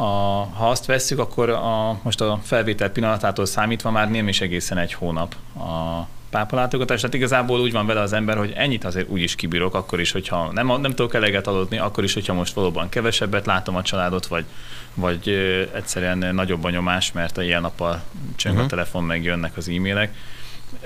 a, 0.00 0.48
ha 0.52 0.68
azt 0.68 0.86
vesszük, 0.86 1.18
akkor 1.18 1.48
a, 1.48 2.00
most 2.02 2.20
a 2.20 2.40
felvétel 2.42 2.90
pillanatától 2.90 3.46
számítva 3.46 3.90
már 3.90 4.10
nem 4.10 4.28
is 4.28 4.40
egészen 4.40 4.78
egy 4.78 4.92
hónap 4.92 5.34
a 5.56 6.06
pápalátogatás. 6.30 7.00
Tehát 7.00 7.14
igazából 7.14 7.60
úgy 7.60 7.72
van 7.72 7.86
vele 7.86 8.00
az 8.00 8.12
ember, 8.12 8.36
hogy 8.36 8.52
ennyit 8.56 8.84
azért 8.84 9.08
úgy 9.08 9.22
is 9.22 9.34
kibírok, 9.34 9.74
akkor 9.74 10.00
is, 10.00 10.12
hogyha 10.12 10.52
nem, 10.52 10.66
nem 10.66 10.90
tudok 10.90 11.14
eleget 11.14 11.46
aludni, 11.46 11.78
akkor 11.78 12.04
is, 12.04 12.14
hogyha 12.14 12.32
most 12.32 12.54
valóban 12.54 12.88
kevesebbet 12.88 13.46
látom 13.46 13.76
a 13.76 13.82
családot, 13.82 14.26
vagy, 14.26 14.44
vagy 14.94 15.28
egyszerűen 15.74 16.34
nagyobb 16.34 16.64
a 16.64 16.70
nyomás, 16.70 17.12
mert 17.12 17.38
a 17.38 17.42
ilyen 17.42 17.60
nappal 17.60 18.02
csöng 18.36 18.54
uh-huh. 18.54 18.58
a 18.58 18.60
mhm. 18.60 18.68
telefon, 18.68 19.04
meg 19.04 19.22
jönnek 19.22 19.56
az 19.56 19.68
e-mailek. 19.68 20.14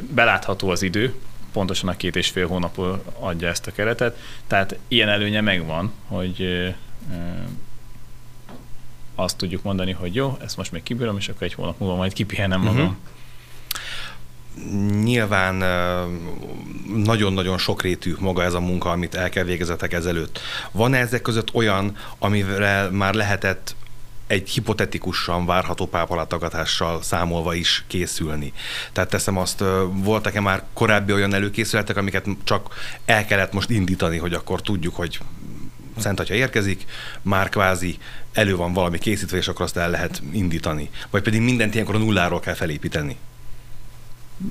Belátható 0.00 0.68
az 0.68 0.82
idő, 0.82 1.14
pontosan 1.52 1.88
a 1.88 1.96
két 1.96 2.16
és 2.16 2.28
fél 2.28 2.46
hónap 2.46 2.80
adja 3.18 3.48
ezt 3.48 3.66
a 3.66 3.72
keretet, 3.72 4.18
tehát 4.46 4.78
ilyen 4.88 5.08
előnye 5.08 5.40
megvan, 5.40 5.92
hogy 6.06 6.46
azt 9.14 9.36
tudjuk 9.36 9.62
mondani, 9.62 9.92
hogy 9.92 10.14
jó, 10.14 10.38
ezt 10.42 10.56
most 10.56 10.72
még 10.72 10.82
kibírom, 10.82 11.16
és 11.16 11.28
akkor 11.28 11.42
egy 11.42 11.54
hónap 11.54 11.78
múlva 11.78 11.96
majd 11.96 12.12
kipihenem 12.12 12.60
magam. 12.60 12.80
Uh-huh 12.80 12.96
nyilván 15.02 15.54
nagyon-nagyon 16.94 17.58
sokrétű 17.58 18.14
maga 18.18 18.42
ez 18.42 18.54
a 18.54 18.60
munka, 18.60 18.90
amit 18.90 19.14
el 19.14 19.28
kell 19.28 19.44
végezetek 19.44 19.92
ezelőtt. 19.92 20.40
Van 20.72 20.94
-e 20.94 20.98
ezek 20.98 21.22
között 21.22 21.54
olyan, 21.54 21.96
amivel 22.18 22.90
már 22.90 23.14
lehetett 23.14 23.76
egy 24.26 24.50
hipotetikusan 24.50 25.46
várható 25.46 25.86
pápalátogatással 25.86 27.02
számolva 27.02 27.54
is 27.54 27.84
készülni. 27.86 28.52
Tehát 28.92 29.10
teszem 29.10 29.38
azt, 29.38 29.64
voltak-e 29.92 30.40
már 30.40 30.64
korábbi 30.72 31.12
olyan 31.12 31.34
előkészületek, 31.34 31.96
amiket 31.96 32.26
csak 32.44 32.74
el 33.04 33.24
kellett 33.24 33.52
most 33.52 33.70
indítani, 33.70 34.18
hogy 34.18 34.32
akkor 34.32 34.60
tudjuk, 34.62 34.94
hogy 34.94 35.18
Szent 35.96 36.20
Atya 36.20 36.34
érkezik, 36.34 36.84
már 37.22 37.48
kvázi 37.48 37.98
elő 38.32 38.56
van 38.56 38.72
valami 38.72 38.98
készítve, 38.98 39.36
és 39.36 39.48
akkor 39.48 39.64
azt 39.64 39.76
el 39.76 39.90
lehet 39.90 40.22
indítani. 40.32 40.90
Vagy 41.10 41.22
pedig 41.22 41.40
mindent 41.40 41.74
ilyenkor 41.74 41.94
a 41.94 41.98
nulláról 41.98 42.40
kell 42.40 42.54
felépíteni. 42.54 43.16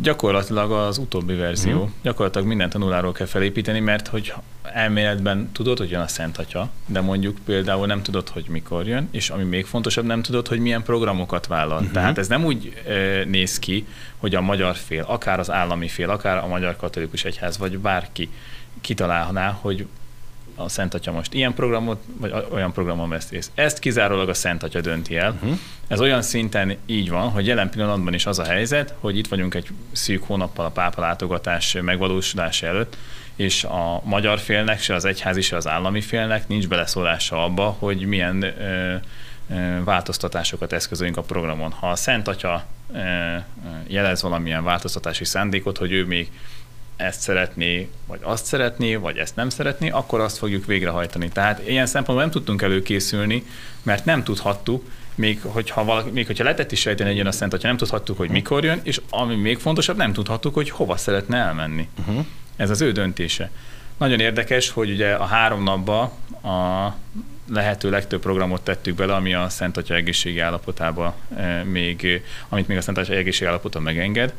Gyakorlatilag 0.02 0.72
az 0.72 0.98
utóbbi 0.98 1.36
verzió. 1.36 1.84
Mm. 1.84 1.88
Gyakorlatilag 2.02 2.48
mindent 2.48 2.74
a 2.74 2.78
nulláról 2.78 3.12
kell 3.12 3.26
felépíteni, 3.28 3.80
mert 3.80 4.08
hogy 4.08 4.34
elméletben 4.64 5.52
tudod, 5.52 5.78
hogy 5.78 5.90
jön 5.90 6.02
a 6.02 6.08
Szent 6.08 6.38
Atya, 6.38 6.70
de 6.86 7.02
mondjuk 7.02 7.38
például 7.46 7.86
nem 7.86 8.02
tudod, 8.02 8.30
hogy 8.30 8.46
mikor 8.50 8.88
jön, 8.88 9.08
és 9.12 9.30
ami 9.30 9.44
még 9.44 9.66
fontosabb, 9.66 10.06
nem 10.06 10.22
tudod, 10.22 10.48
hogy 10.48 10.60
milyen 10.60 10.84
programokat 10.84 11.48
vállal. 11.48 11.82
Mm-hmm. 11.82 11.92
Tehát 11.92 12.18
ez 12.18 12.28
nem 12.28 12.46
úgy 12.46 12.74
e, 12.88 13.24
néz 13.26 13.60
ki, 13.60 13.86
hogy 14.18 14.36
a 14.36 14.42
magyar 14.42 14.76
fél, 14.76 15.04
akár 15.08 15.40
az 15.40 15.52
állami 15.52 15.88
fél, 15.88 16.10
akár 16.10 16.38
a 16.38 16.48
Magyar 16.48 16.76
Katolikus 16.76 17.24
Egyház, 17.24 17.58
vagy 17.58 17.78
bárki 17.78 18.30
kitalálná, 18.82 19.58
hogy 19.62 19.86
a 20.56 20.70
Szent 20.70 20.94
Atya 20.94 21.12
most 21.12 21.34
ilyen 21.34 21.54
programot, 21.54 22.02
vagy 22.18 22.34
olyan 22.52 22.74
programon 22.74 23.10
vesz 23.10 23.30
részt. 23.30 23.52
Ezt 23.56 23.80
kizárólag 23.80 24.30
a 24.30 24.34
Szent 24.34 24.64
Atya 24.64 24.82
dönti 24.82 25.18
el. 25.18 25.32
Uh-huh. 25.32 25.60
Ez 25.88 26.02
olyan 26.02 26.22
szinten 26.22 26.78
így 26.86 27.10
van, 27.10 27.30
hogy 27.30 27.48
jelen 27.48 27.70
pillanatban 27.70 28.14
is 28.14 28.26
az 28.26 28.40
a 28.40 28.44
helyzet, 28.44 28.94
hogy 29.00 29.18
itt 29.18 29.28
vagyunk 29.28 29.54
egy 29.54 29.68
szűk 29.92 30.24
hónappal 30.24 30.66
a 30.66 30.70
pápa 30.70 31.02
látogatás 31.02 31.78
megvalósulása 31.82 32.68
előtt, 32.68 32.98
és 33.36 33.64
a 33.64 34.02
magyar 34.04 34.40
félnek, 34.40 34.82
se 34.82 34.94
az 34.94 35.06
egyházi, 35.06 35.42
se 35.42 35.56
az 35.56 35.68
állami 35.68 36.02
félnek 36.02 36.48
nincs 36.48 36.68
beleszólása 36.68 37.44
abba, 37.44 37.76
hogy 37.80 38.06
milyen 38.06 38.42
ö, 38.42 38.96
ö, 39.50 39.84
változtatásokat 39.84 40.74
eszközöljünk 40.74 41.18
a 41.18 41.22
programon. 41.22 41.72
Ha 41.72 41.90
a 41.90 41.96
Szent 41.96 42.28
Atya 42.28 42.66
ö, 42.94 43.00
jelez 43.88 44.22
valamilyen 44.22 44.64
változtatási 44.64 45.26
szándékot, 45.26 45.78
hogy 45.78 45.92
ő 45.92 46.06
még 46.06 46.32
ezt 47.04 47.22
szeretné, 47.22 47.90
vagy 48.08 48.20
azt 48.22 48.46
szeretné, 48.46 48.96
vagy 48.96 49.18
ezt 49.18 49.36
nem 49.36 49.50
szeretné, 49.50 49.90
akkor 49.90 50.20
azt 50.20 50.38
fogjuk 50.38 50.66
végrehajtani. 50.66 51.30
Tehát 51.30 51.68
ilyen 51.68 51.86
szempontból 51.86 52.24
nem 52.24 52.32
tudtunk 52.32 52.62
előkészülni, 52.62 53.44
mert 53.84 54.06
nem 54.06 54.24
tudhattuk, 54.24 54.86
még 55.16 55.40
hogyha, 55.42 55.84
valaki, 55.84 56.10
még 56.10 56.26
hogyha 56.26 56.44
lehetett 56.44 56.72
is 56.72 56.80
sejteni 56.80 57.10
egy 57.10 57.28
a 57.28 57.32
Szent 57.32 57.52
hogyha 57.52 57.68
nem 57.68 57.78
tudhattuk, 57.78 58.18
hogy 58.18 58.30
mikor 58.30 58.64
jön, 58.64 58.80
és 58.84 59.02
ami 59.10 59.36
még 59.36 59.58
fontosabb, 59.58 59.98
nem 59.98 60.14
tudhattuk, 60.14 60.54
hogy 60.54 60.70
hova 60.70 60.98
szeretne 60.98 61.38
elmenni. 61.38 61.88
Uh-huh. 62.00 62.26
Ez 62.56 62.70
az 62.70 62.82
ő 62.82 62.92
döntése. 62.92 63.50
Nagyon 63.98 64.20
érdekes, 64.20 64.70
hogy 64.70 64.92
ugye 64.92 65.14
a 65.14 65.26
három 65.26 65.64
napba 65.64 66.02
a 66.44 66.96
lehető 67.50 67.90
legtöbb 67.90 68.22
programot 68.22 68.62
tettük 68.64 68.96
bele, 68.96 69.14
ami 69.14 69.34
a 69.34 69.50
Szent 69.50 69.78
Atya 69.78 69.96
egészségi 69.96 70.40
állapotába 70.40 71.16
eh, 71.36 71.64
még, 71.64 72.22
amit 72.50 72.68
még 72.68 72.78
a 72.78 72.82
Szent 72.82 72.98
Atya 72.98 73.14
egészségi 73.14 73.46
állapota 73.46 73.80
megenged 73.80 74.34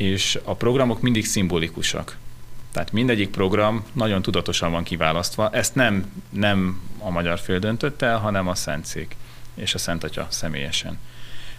és 0.00 0.38
a 0.44 0.54
programok 0.54 1.00
mindig 1.00 1.26
szimbolikusak. 1.26 2.16
Tehát 2.72 2.92
mindegyik 2.92 3.30
program 3.30 3.84
nagyon 3.92 4.22
tudatosan 4.22 4.70
van 4.72 4.82
kiválasztva. 4.82 5.50
Ezt 5.52 5.74
nem, 5.74 6.12
nem 6.30 6.80
a 6.98 7.10
magyar 7.10 7.38
fél 7.38 7.58
döntött 7.58 8.02
el, 8.02 8.18
hanem 8.18 8.48
a 8.48 8.54
Szentszék 8.54 9.16
és 9.54 9.74
a 9.74 9.78
Szent 9.78 10.04
Atya 10.04 10.26
személyesen. 10.30 10.98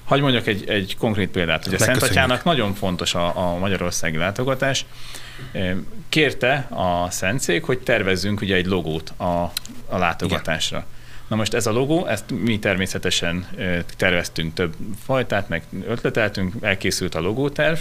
Hagy 0.04 0.22
mondjak 0.22 0.48
egy, 0.48 0.70
egy 0.70 0.98
konkrét 0.98 1.30
példát, 1.30 1.64
hogy 1.64 1.74
a 1.74 1.78
Szent 1.78 2.02
Atyának 2.02 2.44
nagyon 2.44 2.74
fontos 2.74 3.16
a, 3.16 3.54
a 3.54 3.58
magyarországi 3.58 4.18
látogatás. 4.18 4.86
Kérte 6.10 6.68
a 6.70 7.10
Szentszék, 7.10 7.64
hogy 7.64 7.80
tervezzünk 7.80 8.42
ugye 8.42 8.56
egy 8.56 8.66
logót 8.66 9.10
a, 9.18 9.24
a 9.88 9.98
látogatásra. 9.98 10.78
Igen. 10.78 10.90
Na 11.28 11.36
most 11.36 11.54
ez 11.54 11.68
a 11.68 11.72
logó, 11.72 12.06
ezt 12.06 12.24
mi 12.32 12.60
természetesen 12.60 13.48
terveztünk 13.98 14.54
több 14.54 14.76
fajtát, 15.04 15.50
meg 15.50 15.64
ötleteltünk, 15.88 16.54
elkészült 16.62 17.16
a 17.16 17.20
logóterv, 17.20 17.78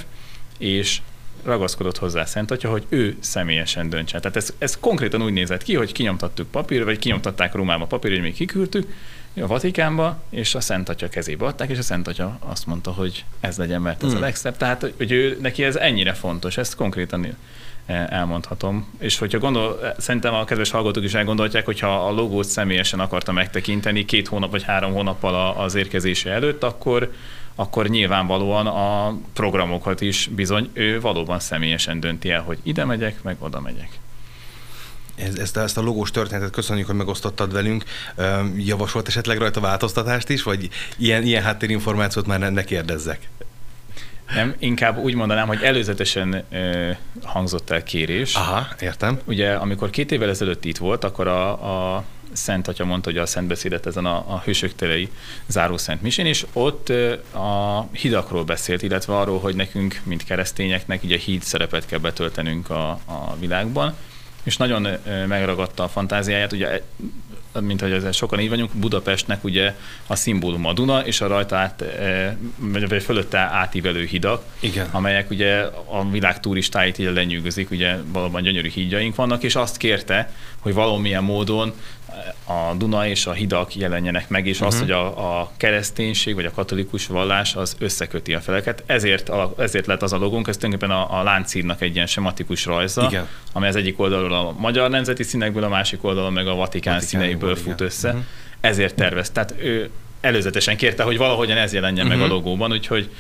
és 0.60 1.00
ragaszkodott 1.44 1.98
hozzá 1.98 2.24
Szent 2.24 2.50
Atya, 2.50 2.70
hogy 2.70 2.86
ő 2.88 3.16
személyesen 3.20 3.88
döntse. 3.88 4.20
Tehát 4.20 4.36
ez, 4.36 4.54
ez 4.58 4.78
konkrétan 4.80 5.22
úgy 5.22 5.32
nézett 5.32 5.62
ki, 5.62 5.74
hogy 5.74 5.92
kinyomtattuk 5.92 6.50
papírra, 6.50 6.84
vagy 6.84 6.98
kinyomtatták 6.98 7.54
Rómába 7.54 7.84
papírra, 7.84 8.14
hogy 8.14 8.24
még 8.24 8.34
kiküldtük 8.34 8.92
a 9.36 9.46
Vatikánba, 9.46 10.22
és 10.30 10.54
a 10.54 10.60
Szent 10.60 10.88
Atya 10.88 11.08
kezébe 11.08 11.44
adták, 11.44 11.70
és 11.70 11.78
a 11.78 11.82
Szent 11.82 12.08
Atya 12.08 12.38
azt 12.40 12.66
mondta, 12.66 12.90
hogy 12.90 13.24
ez 13.40 13.58
legyen, 13.58 13.82
mert 13.82 14.02
ez 14.02 14.08
hmm. 14.08 14.18
a 14.18 14.20
legszebb. 14.20 14.56
Tehát, 14.56 14.92
hogy 14.96 15.12
ő, 15.12 15.38
neki 15.40 15.64
ez 15.64 15.76
ennyire 15.76 16.12
fontos, 16.12 16.56
ezt 16.56 16.74
konkrétan 16.74 17.36
elmondhatom. 17.86 18.88
És 18.98 19.18
hogyha 19.18 19.38
gondol, 19.38 19.94
szerintem 19.98 20.34
a 20.34 20.44
kedves 20.44 20.70
hallgatók 20.70 21.04
is 21.04 21.14
elgondolják, 21.14 21.64
hogyha 21.64 22.06
a 22.06 22.10
logót 22.10 22.46
személyesen 22.46 23.00
akarta 23.00 23.32
megtekinteni 23.32 24.04
két 24.04 24.28
hónap 24.28 24.50
vagy 24.50 24.62
három 24.62 24.92
hónappal 24.92 25.54
az 25.56 25.74
érkezése 25.74 26.30
előtt, 26.30 26.62
akkor 26.62 27.12
akkor 27.54 27.88
nyilvánvalóan 27.88 28.66
a 28.66 29.19
programokat 29.33 30.00
is 30.00 30.28
bizony 30.35 30.71
ő 30.73 31.00
valóban 31.00 31.38
személyesen 31.38 32.00
dönti 32.00 32.30
el, 32.30 32.42
hogy 32.42 32.59
ide 32.62 32.85
megyek, 32.85 33.23
meg 33.23 33.37
oda 33.38 33.61
megyek. 33.61 33.99
Ez, 35.14 35.35
ezt, 35.35 35.57
ezt 35.57 35.78
a 35.78 35.80
logós 35.80 36.11
történetet 36.11 36.50
köszönjük, 36.50 36.87
hogy 36.87 36.97
megosztottad 36.97 37.52
velünk. 37.52 37.85
Javasolt 38.57 39.09
esetleg 39.09 39.38
rajta 39.38 39.61
változtatást 39.61 40.28
is, 40.28 40.42
vagy 40.42 40.69
ilyen, 40.97 41.23
ilyen 41.23 41.42
háttérinformációt 41.42 42.26
már 42.26 42.38
ne, 42.38 42.49
ne 42.49 42.64
kérdezzek? 42.64 43.28
Nem, 44.35 44.54
inkább 44.59 44.99
úgy 44.99 45.14
mondanám, 45.14 45.47
hogy 45.47 45.62
előzetesen 45.62 46.45
ö, 46.50 46.90
hangzott 47.23 47.71
el 47.71 47.83
kérés. 47.83 48.35
Aha, 48.35 48.66
értem. 48.80 49.19
Ugye, 49.25 49.52
amikor 49.52 49.90
két 49.90 50.12
évvel 50.12 50.28
ezelőtt 50.28 50.64
itt 50.64 50.78
volt, 50.78 51.04
akkor 51.04 51.26
a, 51.26 51.97
a 51.97 52.04
Szent 52.32 52.68
Atya 52.68 52.84
mondta, 52.84 53.10
hogy 53.10 53.18
a 53.18 53.26
Szentbeszédet 53.26 53.87
ezen 53.87 54.04
a, 54.04 54.16
a 54.16 54.42
Hősök 54.44 54.75
telei 54.75 55.10
záró 55.46 55.76
Szent 55.76 56.02
Misén, 56.02 56.26
és 56.26 56.46
ott 56.52 56.88
a 57.34 57.88
hidakról 57.92 58.44
beszélt, 58.44 58.82
illetve 58.82 59.16
arról, 59.16 59.40
hogy 59.40 59.54
nekünk, 59.54 60.00
mint 60.04 60.25
keresztényeknek, 60.25 61.02
ugye 61.02 61.18
híd 61.18 61.42
szerepet 61.42 61.87
kell 61.87 61.99
betöltenünk 61.99 62.70
a, 62.70 62.90
a 62.90 63.37
világban, 63.38 63.94
és 64.42 64.56
nagyon 64.56 64.88
megragadta 65.26 65.82
a 65.82 65.88
fantáziáját, 65.88 66.52
ugye 66.52 66.82
mint 67.61 67.80
hogy 67.80 67.92
ezzel 67.92 68.12
sokan 68.12 68.40
így 68.40 68.49
vagyunk, 68.49 68.71
Budapestnek 68.73 69.45
ugye 69.45 69.75
a 70.07 70.16
szimbóluma 70.16 70.69
a 70.69 70.73
Duna, 70.73 71.07
és 71.07 71.21
a 71.21 71.26
rajta 71.26 71.57
át, 71.57 71.85
vagy 72.59 73.02
fölötte 73.02 73.38
átívelő 73.38 74.04
hidak, 74.04 74.45
Igen. 74.61 74.88
amelyek 74.90 75.30
ugye 75.30 75.61
a 75.85 76.11
világ 76.11 76.40
turistáit 76.40 76.99
így 76.99 77.12
lenyűgözik, 77.12 77.71
ugye 77.71 77.97
valóban 78.12 78.42
gyönyörű 78.42 78.69
hídjaink 78.69 79.14
vannak, 79.14 79.42
és 79.42 79.54
azt 79.54 79.76
kérte, 79.76 80.33
hogy 80.59 80.75
valamilyen 80.75 81.25
módon 81.25 81.73
a 82.45 82.75
Duna 82.76 83.07
és 83.07 83.26
a 83.26 83.33
hidak 83.33 83.76
jelenjenek 83.76 84.28
meg, 84.28 84.47
és 84.47 84.61
uh-huh. 84.61 84.69
az, 84.69 84.75
mhm. 84.75 84.83
hogy 84.83 84.90
a, 84.90 85.40
a 85.40 85.50
kereszténység 85.57 86.35
vagy 86.35 86.45
a 86.45 86.50
katolikus 86.50 87.07
vallás 87.07 87.54
az 87.54 87.76
összeköti 87.78 88.35
a 88.35 88.40
feleket. 88.40 88.83
Ezért, 88.87 89.30
ezért 89.59 89.87
lett 89.87 90.02
az 90.02 90.12
a 90.12 90.16
logónk, 90.16 90.49
ez 90.49 90.57
tulajdonképpen 90.57 90.97
a, 90.97 91.19
a 91.19 91.23
láncírnak 91.23 91.80
egy 91.80 91.95
ilyen 91.95 92.07
sematikus 92.07 92.64
rajza, 92.64 93.07
igen. 93.09 93.28
amely 93.52 93.69
az 93.69 93.76
egyik 93.76 94.00
oldalról 94.00 94.33
a 94.33 94.54
magyar 94.59 94.90
nemzeti 94.90 95.23
színekből, 95.23 95.64
a 95.64 95.69
másik 95.69 96.04
oldalon 96.04 96.33
meg 96.33 96.47
a 96.47 96.54
Vatikán, 96.54 96.95
Vatikán 96.95 97.00
színeiből 97.40 97.56
fut 97.56 97.75
igen. 97.75 97.87
össze. 97.87 98.09
Uh-huh. 98.09 98.25
Ezért 98.61 98.94
tervez. 98.94 99.30
Tehát 99.30 99.54
ő 99.59 99.90
előzetesen 100.20 100.76
kérte, 100.76 101.02
hogy 101.02 101.16
valahogyan 101.16 101.56
ez 101.56 101.73
jelenjen 101.73 102.06
uh-huh. 102.06 102.20
meg 102.20 102.30
a 102.30 102.35
mhm. 102.35 102.42
logóban, 102.42 102.73
úgyhogy 102.73 103.11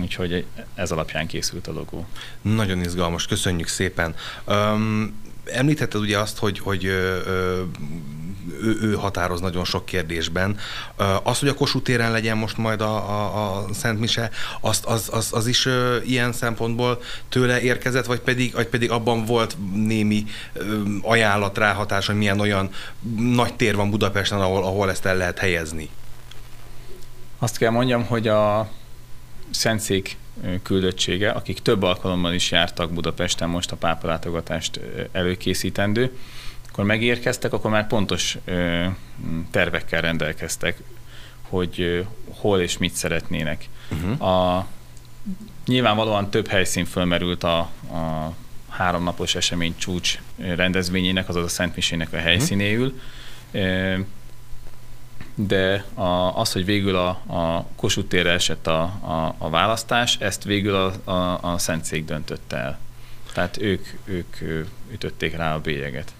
úgyhogy 0.00 0.44
ez 0.74 0.90
alapján 0.90 1.26
készült 1.26 1.66
a 1.66 1.72
logó. 1.72 2.06
Nagyon 2.42 2.80
izgalmas, 2.80 3.26
köszönjük 3.26 3.68
szépen. 3.68 4.14
Um, 4.46 5.22
említetted 5.44 6.00
ugye 6.00 6.18
azt, 6.18 6.38
hogy, 6.38 6.58
hogy 6.58 6.86
ö, 6.86 7.20
ö, 7.26 7.62
ő, 8.62 8.78
ő 8.82 8.94
határoz 8.94 9.40
nagyon 9.40 9.64
sok 9.64 9.84
kérdésben. 9.84 10.58
Az, 11.22 11.38
hogy 11.38 11.48
a 11.48 11.54
Kossuth 11.54 11.84
téren 11.84 12.10
legyen 12.10 12.36
most 12.36 12.56
majd 12.56 12.80
a, 12.80 12.94
a, 12.94 13.56
a 13.56 13.66
Szent 13.72 14.00
Mise, 14.00 14.30
azt, 14.60 14.84
az, 14.84 15.08
az, 15.12 15.28
az 15.32 15.46
is 15.46 15.68
ilyen 16.04 16.32
szempontból 16.32 17.00
tőle 17.28 17.60
érkezett, 17.60 18.06
vagy 18.06 18.20
pedig, 18.20 18.52
vagy 18.52 18.66
pedig 18.66 18.90
abban 18.90 19.24
volt 19.24 19.56
némi 19.74 20.24
ajánlat, 21.02 21.58
ráhatás, 21.58 22.06
hogy 22.06 22.16
milyen 22.16 22.40
olyan 22.40 22.70
nagy 23.18 23.54
tér 23.54 23.76
van 23.76 23.90
Budapesten, 23.90 24.40
ahol, 24.40 24.64
ahol 24.64 24.90
ezt 24.90 25.06
el 25.06 25.16
lehet 25.16 25.38
helyezni? 25.38 25.88
Azt 27.38 27.58
kell 27.58 27.70
mondjam, 27.70 28.04
hogy 28.04 28.28
a 28.28 28.70
Szentszék 29.50 30.16
küldöttsége, 30.62 31.30
akik 31.30 31.58
több 31.58 31.82
alkalommal 31.82 32.32
is 32.32 32.50
jártak 32.50 32.92
Budapesten 32.92 33.48
most 33.48 33.72
a 33.72 33.76
pápalátogatást 33.76 34.80
előkészítendő, 35.12 36.16
akkor 36.76 36.88
megérkeztek, 36.88 37.52
akkor 37.52 37.70
már 37.70 37.86
pontos 37.86 38.38
tervekkel 39.50 40.00
rendelkeztek, 40.00 40.82
hogy 41.48 42.06
hol 42.28 42.60
és 42.60 42.78
mit 42.78 42.94
szeretnének. 42.94 43.68
Uh-huh. 43.90 44.28
A, 44.28 44.66
nyilvánvalóan 45.66 46.30
több 46.30 46.46
helyszín 46.46 46.84
fölmerült 46.84 47.44
a, 47.44 47.58
a 47.58 48.34
háromnapos 48.68 49.34
esemény 49.34 49.74
csúcs 49.76 50.18
rendezvényének, 50.36 51.28
azaz 51.28 51.44
a 51.44 51.48
Szent 51.48 51.74
Misének 51.74 52.12
a 52.12 52.16
helyszínéül. 52.16 53.00
Uh-huh 53.52 54.06
de 55.38 55.84
a, 55.94 56.40
az, 56.40 56.52
hogy 56.52 56.64
végül 56.64 56.96
a, 56.96 57.08
a 57.08 57.66
Kossuth 57.76 58.08
térre 58.08 58.30
esett 58.30 58.66
a, 58.66 58.82
a, 58.82 59.34
a 59.38 59.50
választás, 59.50 60.16
ezt 60.20 60.44
végül 60.44 60.74
a, 60.74 61.10
a, 61.10 61.38
a 61.52 61.58
Szentszék 61.58 62.04
döntött 62.04 62.52
el. 62.52 62.78
Tehát 63.32 63.62
ők, 63.62 63.86
ők 64.04 64.36
ütötték 64.92 65.36
rá 65.36 65.54
a 65.54 65.60
bélyeget 65.60 66.12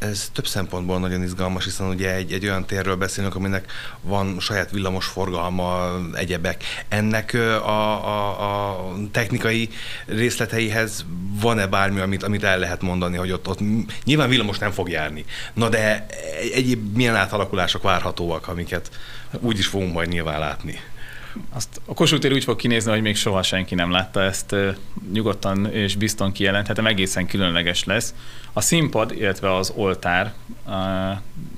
ez 0.00 0.30
több 0.32 0.46
szempontból 0.46 0.98
nagyon 0.98 1.22
izgalmas, 1.22 1.64
hiszen 1.64 1.88
ugye 1.88 2.14
egy, 2.14 2.32
egy 2.32 2.44
olyan 2.44 2.64
térről 2.64 2.96
beszélünk, 2.96 3.34
aminek 3.34 3.72
van 4.00 4.40
saját 4.40 4.70
villamos 4.70 5.06
forgalma, 5.06 5.90
egyebek. 6.14 6.64
Ennek 6.88 7.34
a, 7.34 8.06
a, 8.06 8.78
a 8.78 8.94
technikai 9.12 9.68
részleteihez 10.06 11.04
van-e 11.40 11.66
bármi, 11.66 12.00
amit, 12.00 12.22
amit 12.22 12.44
el 12.44 12.58
lehet 12.58 12.82
mondani, 12.82 13.16
hogy 13.16 13.32
ott, 13.32 13.48
ott 13.48 13.58
nyilván 14.04 14.28
villamos 14.28 14.58
nem 14.58 14.70
fog 14.70 14.88
járni. 14.88 15.24
Na 15.54 15.68
de 15.68 16.06
egyéb 16.54 16.96
milyen 16.96 17.16
átalakulások 17.16 17.82
várhatóak, 17.82 18.48
amiket 18.48 18.90
úgy 19.40 19.58
is 19.58 19.66
fogunk 19.66 19.92
majd 19.92 20.08
nyilván 20.08 20.38
látni? 20.38 20.80
Azt 21.52 21.80
a 21.84 21.94
Kossuth 21.94 22.22
tér 22.22 22.32
úgy 22.32 22.44
fog 22.44 22.56
kinézni, 22.56 22.90
hogy 22.90 23.02
még 23.02 23.16
soha 23.16 23.42
senki 23.42 23.74
nem 23.74 23.90
látta 23.90 24.22
ezt. 24.22 24.54
Nyugodtan 25.12 25.72
és 25.72 25.96
bizton 25.96 26.32
kijelenthetem, 26.32 26.86
egészen 26.86 27.26
különleges 27.26 27.84
lesz. 27.84 28.14
A 28.52 28.60
színpad, 28.60 29.12
illetve 29.12 29.54
az 29.54 29.72
oltár 29.76 30.32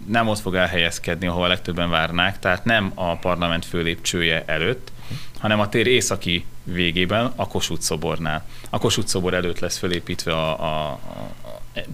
nem 0.07 0.29
ott 0.29 0.39
fog 0.39 0.55
elhelyezkedni, 0.55 1.27
ahol 1.27 1.45
a 1.45 1.49
legtöbben 1.49 1.91
várnák, 1.91 2.39
tehát 2.39 2.65
nem 2.65 2.93
a 2.95 3.17
parlament 3.17 3.65
főlépcsője 3.65 4.45
előtt, 4.47 4.93
hanem 5.39 5.61
a 5.61 5.69
tér 5.69 5.87
északi 5.87 6.45
végében, 6.65 7.33
a 7.37 7.49
Kossuth 7.49 7.83
szobornál. 7.83 8.45
A 8.71 8.79
Kossuth 8.79 9.09
szobor 9.09 9.35
előtt 9.35 9.59
lesz 9.59 9.79
fölépítve 9.79 10.33
a, 10.33 10.61
a, 10.61 10.91
a, 10.91 11.01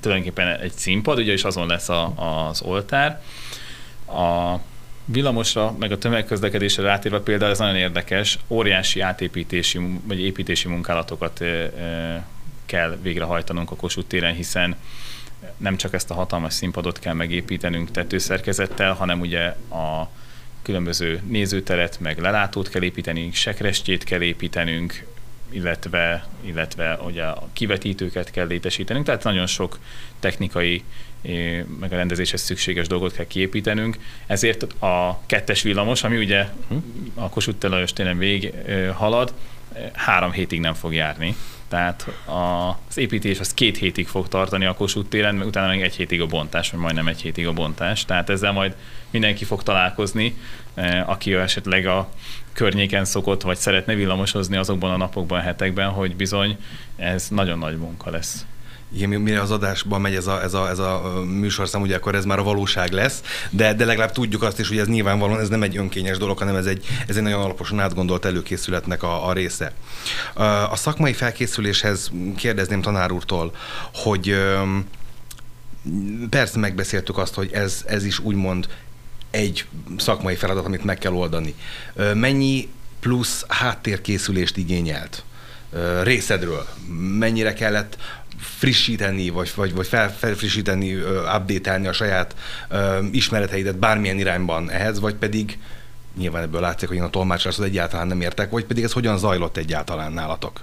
tulajdonképpen 0.01 0.59
egy 0.59 0.73
színpad, 0.73 1.19
ugye, 1.19 1.33
és 1.33 1.45
azon 1.45 1.67
lesz 1.67 1.89
a, 1.89 2.13
az 2.49 2.63
oltár. 2.63 3.23
A 4.07 4.57
villamosra, 5.11 5.75
meg 5.79 5.93
a 5.93 5.99
tömegközlekedésre 5.99 6.83
rátérve 6.83 7.21
például 7.21 7.51
ez 7.51 7.59
nagyon 7.59 7.77
érdekes, 7.77 8.39
óriási 8.49 9.01
átépítési 9.01 9.81
vagy 10.05 10.21
építési 10.21 10.69
munkálatokat 10.69 11.45
kell 12.67 12.99
végrehajtanunk 13.03 13.71
a 13.71 13.77
Kossuth 13.77 14.09
téren, 14.09 14.35
hiszen 14.35 14.77
nem 15.57 15.77
csak 15.77 15.95
ezt 15.95 16.11
a 16.11 16.15
hatalmas 16.15 16.55
színpadot 16.55 16.99
kell 16.99 17.15
megépítenünk 17.15 17.91
tetőszerkezettel, 17.91 18.93
hanem 18.93 19.21
ugye 19.21 19.45
a 19.71 20.11
különböző 20.63 21.23
nézőteret, 21.27 22.01
meg 22.01 22.19
lelátót 22.19 22.69
kell 22.69 22.83
építenünk, 22.83 23.35
sekrestjét 23.35 24.05
kell 24.05 24.23
építenünk, 24.23 25.07
illetve, 25.51 26.27
illetve 26.41 26.99
ugye 27.05 27.25
a 27.25 27.49
kivetítőket 27.53 28.31
kell 28.31 28.47
létesítenünk, 28.47 29.07
tehát 29.07 29.25
nagyon 29.25 29.47
sok 29.47 29.79
technikai 30.21 30.83
meg 31.81 31.93
a 31.93 31.97
rendezéshez 31.97 32.41
szükséges 32.41 32.87
dolgot 32.87 33.13
kell 33.13 33.27
kiépítenünk, 33.27 33.99
ezért 34.27 34.63
a 34.83 35.21
kettes 35.27 35.63
villamos, 35.63 36.03
ami 36.03 36.17
ugye 36.17 36.47
a 37.15 37.29
Kossuth 37.29 37.69
Lajos 37.69 37.93
téren 37.93 38.19
végig 38.19 38.53
halad, 38.95 39.35
három 39.93 40.33
hétig 40.33 40.61
nem 40.61 40.75
fog 40.75 40.95
járni. 40.95 41.37
Tehát 41.69 42.07
a, 42.27 42.69
az 42.89 42.97
építés 42.97 43.41
az 43.41 43.55
két 43.55 43.77
hétig 43.77 44.07
fog 44.07 44.29
tartani 44.29 44.65
a 44.65 44.75
Kossuth 44.75 45.09
téren, 45.09 45.43
utána 45.43 45.67
meg 45.67 45.83
egy 45.83 45.95
hétig 45.95 46.21
a 46.21 46.27
bontás, 46.27 46.71
vagy 46.71 46.81
majdnem 46.81 47.09
egy 47.09 47.21
hétig 47.21 47.47
a 47.47 47.53
bontás. 47.53 48.05
Tehát 48.05 48.31
ezzel 48.31 48.53
majd 48.53 48.77
mindenki 49.11 49.45
fog 49.45 49.63
találkozni, 49.63 50.37
aki 51.07 51.35
esetleg 51.35 51.87
a 51.87 52.09
környéken 52.53 53.05
szokott, 53.05 53.43
vagy 53.43 53.57
szeretne 53.57 53.95
villamosozni 53.95 54.57
azokban 54.57 54.91
a 54.91 54.97
napokban, 54.97 55.41
hetekben, 55.41 55.89
hogy 55.89 56.17
bizony 56.17 56.57
ez 56.97 57.29
nagyon 57.29 57.59
nagy 57.59 57.77
munka 57.77 58.11
lesz 58.11 58.47
igen, 58.93 59.21
mire 59.21 59.41
az 59.41 59.51
adásban 59.51 60.01
megy 60.01 60.15
ez 60.15 60.27
a, 60.27 60.43
ez 60.43 60.55
a, 60.55 60.69
ez 60.69 60.79
a 60.79 61.23
műsorszám, 61.27 61.81
ugye 61.81 61.97
akkor 61.97 62.15
ez 62.15 62.25
már 62.25 62.39
a 62.39 62.43
valóság 62.43 62.93
lesz, 62.93 63.23
de, 63.51 63.75
de 63.75 63.85
legalább 63.85 64.13
tudjuk 64.13 64.43
azt 64.43 64.59
is, 64.59 64.69
hogy 64.69 64.79
ez 64.79 64.87
nyilvánvalóan 64.87 65.41
ez 65.41 65.49
nem 65.49 65.63
egy 65.63 65.77
önkényes 65.77 66.19
dolog, 66.19 66.39
hanem 66.39 66.57
ez 66.57 66.67
egy, 66.67 66.85
ez 67.07 67.17
egy 67.17 67.23
nagyon 67.23 67.43
alaposan 67.43 67.81
átgondolt 67.81 68.25
előkészületnek 68.25 69.03
a, 69.03 69.29
a 69.29 69.33
része. 69.33 69.73
A 70.71 70.77
szakmai 70.77 71.13
felkészüléshez 71.13 72.11
kérdezném 72.37 72.81
tanár 72.81 73.13
úrtól, 73.13 73.55
hogy 73.95 74.37
persze 76.31 76.59
megbeszéltük 76.59 77.19
azt, 77.19 77.35
hogy 77.35 77.51
ez, 77.53 77.85
ez 77.87 78.05
is 78.05 78.19
úgymond 78.19 78.69
egy 79.31 79.67
szakmai 79.97 80.35
feladat, 80.35 80.65
amit 80.65 80.85
meg 80.85 80.99
kell 80.99 81.13
oldani. 81.13 81.55
Mennyi 82.15 82.69
plusz 83.01 83.45
háttérkészülést 83.49 84.57
igényelt? 84.57 85.23
Részedről? 86.03 86.67
Mennyire 87.19 87.53
kellett 87.53 87.97
frissíteni, 88.39 89.29
vagy, 89.31 89.53
vagy, 89.55 89.75
vagy 89.75 89.87
fel, 89.87 90.11
felfrissíteni, 90.17 90.95
update 91.37 91.89
a 91.89 91.93
saját 91.93 92.37
ismereteidet 93.11 93.79
bármilyen 93.79 94.19
irányban 94.19 94.71
ehhez, 94.71 95.01
vagy 95.01 95.15
pedig 95.15 95.59
nyilván 96.17 96.43
ebből 96.43 96.61
látszik, 96.61 96.89
hogy 96.89 96.97
én 96.97 97.03
a 97.03 97.11
tolmácsáshoz 97.11 97.65
egyáltalán 97.65 98.07
nem 98.07 98.21
értek, 98.21 98.51
vagy 98.51 98.65
pedig 98.65 98.85
ez 98.85 98.93
hogyan 98.93 99.19
zajlott 99.19 99.57
egyáltalán 99.57 100.13
nálatok? 100.13 100.61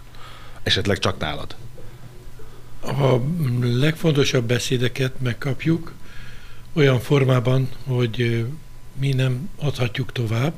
Esetleg 0.64 1.00
csak 1.00 1.20
nálad? 1.20 1.56
A 2.82 3.20
legfontosabb 3.62 4.46
beszédeket 4.46 5.22
megkapjuk 5.22 5.94
olyan 6.74 7.00
formában, 7.00 7.70
hogy 7.88 8.46
mi 9.00 9.14
nem 9.14 9.50
adhatjuk 9.60 10.12
tovább, 10.12 10.54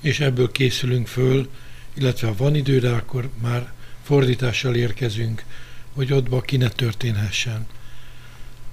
és 0.00 0.20
ebből 0.20 0.52
készülünk 0.52 1.06
föl, 1.06 1.48
illetve 1.94 2.26
ha 2.26 2.34
van 2.36 2.54
időre, 2.54 2.94
akkor 2.94 3.28
már 3.42 3.72
fordítással 4.08 4.74
érkezünk 4.74 5.44
hogy 5.98 6.12
ottba 6.12 6.40
ki 6.40 6.56
ne 6.56 6.68
történhessen. 6.68 7.66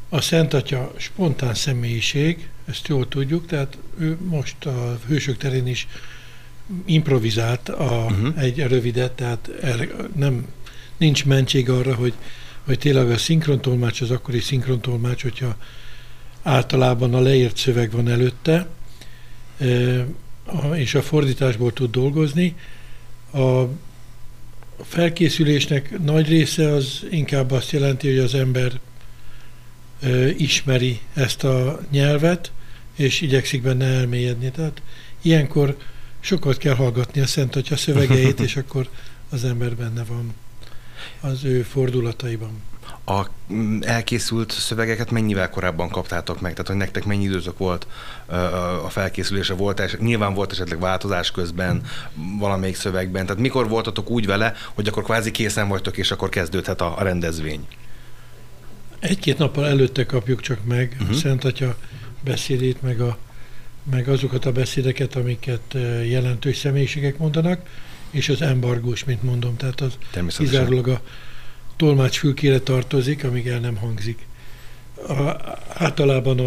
A 0.10 0.22
Szent 0.22 0.54
Atya 0.54 0.94
spontán 0.98 1.54
személyiség, 1.54 2.50
ezt 2.66 2.88
jól 2.88 3.08
tudjuk, 3.08 3.48
tehát 3.48 3.78
ő 3.98 4.18
most 4.24 4.66
a 4.66 5.00
hősök 5.08 5.38
terén 5.38 5.68
is 5.68 5.88
improvizált 6.86 7.70
a, 7.70 8.06
uh-huh. 8.10 8.44
egy 8.44 8.60
rövidet, 8.60 9.12
tehát 9.12 9.50
er, 9.62 9.96
nem, 10.16 10.48
nincs 10.98 11.26
mentség 11.26 11.70
arra, 11.70 11.96
hogy, 11.96 12.14
hogy 12.64 12.80
tényleg 12.80 13.10
a 13.10 13.18
szinkrontolmács 13.18 14.02
az 14.02 14.12
akkori 14.12 14.40
szinkrontolmács, 14.40 15.22
hogyha 15.22 15.56
általában 16.44 17.14
a 17.14 17.20
leírt 17.20 17.58
szöveg 17.58 17.92
van 17.92 18.10
előtte, 18.10 18.68
és 20.74 20.96
a 20.96 21.02
fordításból 21.02 21.74
tud 21.74 21.92
dolgozni. 21.92 22.56
A 23.34 23.64
a 24.78 24.84
felkészülésnek 24.84 26.00
nagy 26.04 26.28
része 26.28 26.72
az 26.72 27.06
inkább 27.10 27.52
azt 27.52 27.72
jelenti, 27.72 28.08
hogy 28.08 28.18
az 28.18 28.34
ember 28.34 28.80
ö, 30.02 30.28
ismeri 30.28 31.00
ezt 31.14 31.44
a 31.44 31.80
nyelvet, 31.92 32.52
és 32.96 33.22
igyekszik 33.22 33.62
benne 33.62 33.86
elmélyedni. 33.86 34.52
Tehát 34.52 34.82
ilyenkor 35.22 35.78
sokat 36.20 36.58
kell 36.58 36.76
hallgatni 36.76 37.22
a 37.22 37.28
Szent 37.28 37.56
Atya 37.56 37.76
szövegeit, 37.76 38.40
és 38.48 38.56
akkor 38.56 38.90
az 39.30 39.44
ember 39.44 39.76
benne 39.76 40.04
van 40.04 40.34
az 41.20 41.44
ő 41.44 41.62
fordulataiban 41.62 42.62
a 43.06 43.26
mm, 43.54 43.82
elkészült 43.82 44.52
szövegeket 44.52 45.12
mennyivel 45.12 45.50
korábban 45.50 45.90
kaptátok 45.90 46.42
meg? 46.42 46.52
Tehát, 46.52 46.68
hogy 46.68 46.76
nektek 46.76 47.06
mennyi 47.06 47.24
időtök 47.24 47.58
volt 47.58 47.88
a 48.86 48.90
felkészülése 48.90 49.54
volt, 49.54 49.80
és 49.80 49.96
nyilván 50.00 50.34
volt 50.34 50.52
esetleg 50.52 50.80
változás 50.80 51.32
közben 51.32 51.82
valamelyik 52.40 52.76
szövegben. 52.76 53.26
Tehát 53.26 53.42
mikor 53.42 53.68
voltatok 53.68 54.10
úgy 54.10 54.26
vele, 54.26 54.54
hogy 54.74 54.88
akkor 54.88 55.04
kvázi 55.04 55.32
készen 55.32 55.68
vagytok, 55.68 55.98
és 55.98 56.12
akkor 56.12 56.30
kezdődhet 56.30 56.82
a, 56.82 56.98
a 56.98 57.04
rendezvény? 57.04 57.68
Egy-két 59.00 59.38
nappal 59.38 59.68
előtte 59.68 60.06
kapjuk 60.06 60.42
csak 60.42 60.66
meg 60.66 60.96
uh-huh. 61.00 61.16
a 61.16 61.20
Szent 61.20 61.44
Atya 61.44 61.76
beszédét, 62.24 62.82
meg, 62.82 63.02
a, 63.02 63.18
meg 63.92 64.08
azokat 64.08 64.46
a 64.46 64.52
beszédeket, 64.52 65.16
amiket 65.16 65.76
jelentős 66.08 66.58
személyiségek 66.58 67.18
mondanak, 67.18 67.70
és 68.10 68.30
az 68.30 68.42
embargós, 68.42 69.04
mint 69.04 69.24
mondom, 69.24 69.58
tehát 69.58 69.82
az 69.82 69.98
kizárólag 70.38 70.88
a 70.88 71.02
tolmács 71.76 72.18
fülkére 72.18 72.60
tartozik, 72.60 73.24
amíg 73.24 73.48
el 73.48 73.60
nem 73.60 73.76
hangzik. 73.76 74.28
A, 75.08 75.14
általában 75.74 76.40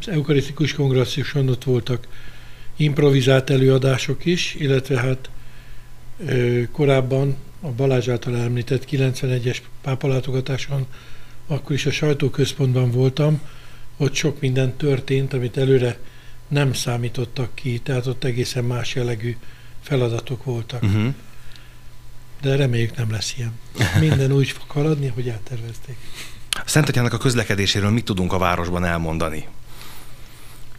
az 0.00 0.08
eukarisztikus 0.08 0.72
kongresszuson 0.72 1.48
ott 1.48 1.64
voltak 1.64 2.06
improvizált 2.76 3.50
előadások 3.50 4.24
is, 4.24 4.54
illetve 4.54 5.00
hát 5.00 5.30
korábban 6.72 7.36
a 7.60 7.68
Balázs 7.68 8.08
által 8.08 8.36
említett 8.36 8.86
91-es 8.90 9.56
pápalátogatáson, 9.82 10.86
akkor 11.46 11.72
is 11.72 11.86
a 11.86 11.90
sajtóközpontban 11.90 12.90
voltam, 12.90 13.40
ott 13.96 14.14
sok 14.14 14.40
minden 14.40 14.76
történt, 14.76 15.32
amit 15.32 15.56
előre 15.56 15.98
nem 16.48 16.72
számítottak 16.72 17.54
ki, 17.54 17.78
tehát 17.78 18.06
ott 18.06 18.24
egészen 18.24 18.64
más 18.64 18.94
jellegű 18.94 19.36
feladatok 19.80 20.44
voltak. 20.44 20.82
Uh-huh. 20.82 21.14
De 22.40 22.56
reméljük 22.56 22.96
nem 22.96 23.10
lesz 23.10 23.34
ilyen. 23.36 23.58
Minden 24.00 24.32
úgy 24.32 24.50
fog 24.50 24.70
haladni, 24.70 25.06
hogy 25.08 25.28
eltervezték. 25.28 25.96
Szentatyának 26.64 27.12
a 27.12 27.18
közlekedéséről 27.18 27.90
mit 27.90 28.04
tudunk 28.04 28.32
a 28.32 28.38
városban 28.38 28.84
elmondani? 28.84 29.46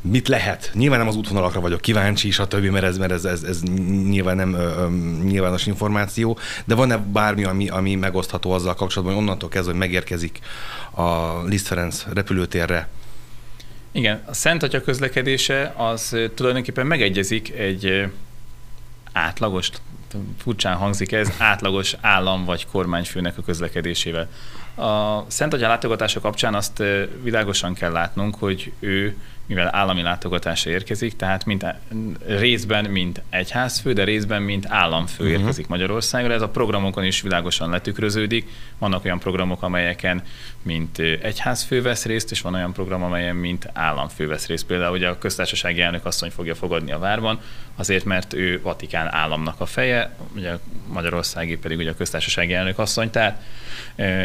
mit 0.02 0.28
lehet? 0.28 0.72
Nyilván 0.74 1.00
nem 1.00 1.08
az 1.08 1.16
útvonalakra 1.16 1.60
vagyok 1.60 1.82
kíváncsi, 1.82 2.32
stb., 2.32 2.66
mert 2.66 2.86
ez, 2.86 2.98
mert 2.98 3.12
ez, 3.12 3.26
ez, 3.26 3.44
ez 3.44 3.62
nyilván 4.10 4.36
nem 4.36 4.54
ö, 4.54 4.58
ö, 4.58 4.90
nyilvános 5.24 5.66
információ, 5.66 6.38
de 6.66 6.76
van-e 6.76 6.98
bármi, 6.98 7.44
ami, 7.44 7.70
ami 7.70 7.96
megosztható 7.96 8.52
azzal 8.52 8.74
kapcsolatban, 8.74 9.16
hogy 9.16 9.24
onnantól 9.24 9.50
kezdve, 9.50 9.72
hogy 9.72 9.80
megérkezik 9.80 10.40
a 10.92 11.42
Liszt 11.44 11.68
Ferenc 11.68 12.06
repülőtérre, 12.14 12.90
igen, 13.92 14.24
a 14.26 14.34
Szent 14.34 14.64
Atya 14.64 14.82
közlekedése 14.82 15.74
az 15.78 16.18
tulajdonképpen 16.36 16.88
megegyezik 16.88 17.54
egy 17.54 18.12
átlagos, 19.12 19.70
furcsán 20.38 20.76
hangzik 20.76 21.12
ez, 21.12 21.32
átlagos 21.38 21.96
állam 22.02 22.46
vagy 22.46 22.66
kormányfőnek 22.66 23.38
a 23.38 23.42
közlekedésével. 23.42 24.28
A 24.76 25.24
Szent 25.28 25.54
Atya 25.54 25.68
látogatása 25.68 26.20
kapcsán 26.20 26.54
azt 26.54 26.84
világosan 27.24 27.74
kell 27.74 27.92
látnunk, 27.92 28.36
hogy 28.36 28.72
ő 28.80 29.18
mivel 29.52 29.76
állami 29.76 30.02
látogatásra 30.02 30.72
érkezik, 30.72 31.16
tehát 31.16 31.46
mint 31.46 31.66
részben, 32.28 32.86
mint 32.86 33.22
egyházfő, 33.30 33.94
de 33.94 34.04
részben, 34.04 34.42
mint 34.42 34.66
államfő 34.70 35.24
uh-huh. 35.24 35.40
érkezik 35.40 35.68
Magyarországra. 35.68 36.34
Ez 36.34 36.42
a 36.42 36.50
programokon 36.50 37.04
is 37.04 37.22
világosan 37.22 37.70
letükröződik. 37.70 38.50
Vannak 38.78 39.06
olyan 39.06 39.20
programok, 39.20 39.64
amelyeken 39.64 40.22
mint 40.62 41.00
egyházfő 41.00 41.82
vesz 41.82 42.06
részt, 42.06 42.32
és 42.32 42.42
van 42.42 42.54
olyan 42.54 42.74
program, 42.74 43.04
amelyen 43.04 43.36
mint 43.36 43.70
államfő 43.74 44.28
vesz 44.28 44.48
részt. 44.48 44.66
Például 44.66 44.96
ugye 44.96 45.08
a 45.08 45.18
köztársasági 45.18 45.82
elnök 45.82 46.06
asszony 46.06 46.30
fogja 46.30 46.56
fogadni 46.56 46.92
a 46.92 47.00
várban, 47.00 47.40
azért, 47.76 48.06
mert 48.06 48.34
ő 48.34 48.62
Vatikán 48.62 49.14
államnak 49.14 49.60
a 49.60 49.66
feje, 49.66 50.16
ugye 50.36 50.58
Magyarországi 50.88 51.58
pedig 51.58 51.78
ugye 51.78 51.90
a 51.90 51.96
köztársasági 51.96 52.54
elnök 52.54 52.80
asszony, 52.80 53.10
tehát 53.10 53.42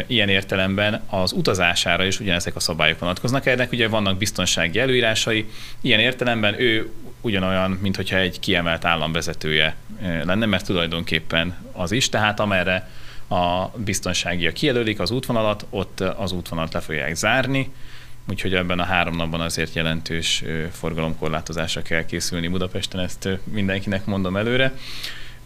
ilyen 0.07 0.29
értelemben 0.29 1.03
az 1.09 1.31
utazására 1.31 2.05
is 2.05 2.19
ugyanezek 2.19 2.55
a 2.55 2.59
szabályok 2.59 2.99
vonatkoznak. 2.99 3.45
Ennek 3.45 3.71
ugye 3.71 3.87
vannak 3.87 4.17
biztonsági 4.17 4.79
előírásai, 4.79 5.49
ilyen 5.81 5.99
értelemben 5.99 6.61
ő 6.61 6.91
ugyanolyan, 7.21 7.71
mint 7.71 7.95
hogyha 7.95 8.17
egy 8.17 8.39
kiemelt 8.39 8.85
államvezetője 8.85 9.75
lenne, 10.01 10.45
mert 10.45 10.65
tulajdonképpen 10.65 11.55
az 11.71 11.91
is, 11.91 12.09
tehát 12.09 12.39
amerre 12.39 12.89
a 13.29 13.65
biztonságia 13.65 14.51
kijelölik 14.51 14.99
az 14.99 15.11
útvonalat, 15.11 15.65
ott 15.69 15.99
az 15.99 16.31
útvonalat 16.31 16.73
le 16.73 16.79
fogják 16.79 17.15
zárni, 17.15 17.71
úgyhogy 18.29 18.53
ebben 18.53 18.79
a 18.79 18.83
három 18.83 19.15
napban 19.15 19.41
azért 19.41 19.73
jelentős 19.73 20.43
forgalomkorlátozásra 20.71 21.81
kell 21.81 22.05
készülni 22.05 22.47
Budapesten, 22.47 22.99
ezt 22.99 23.29
mindenkinek 23.43 24.05
mondom 24.05 24.37
előre 24.37 24.73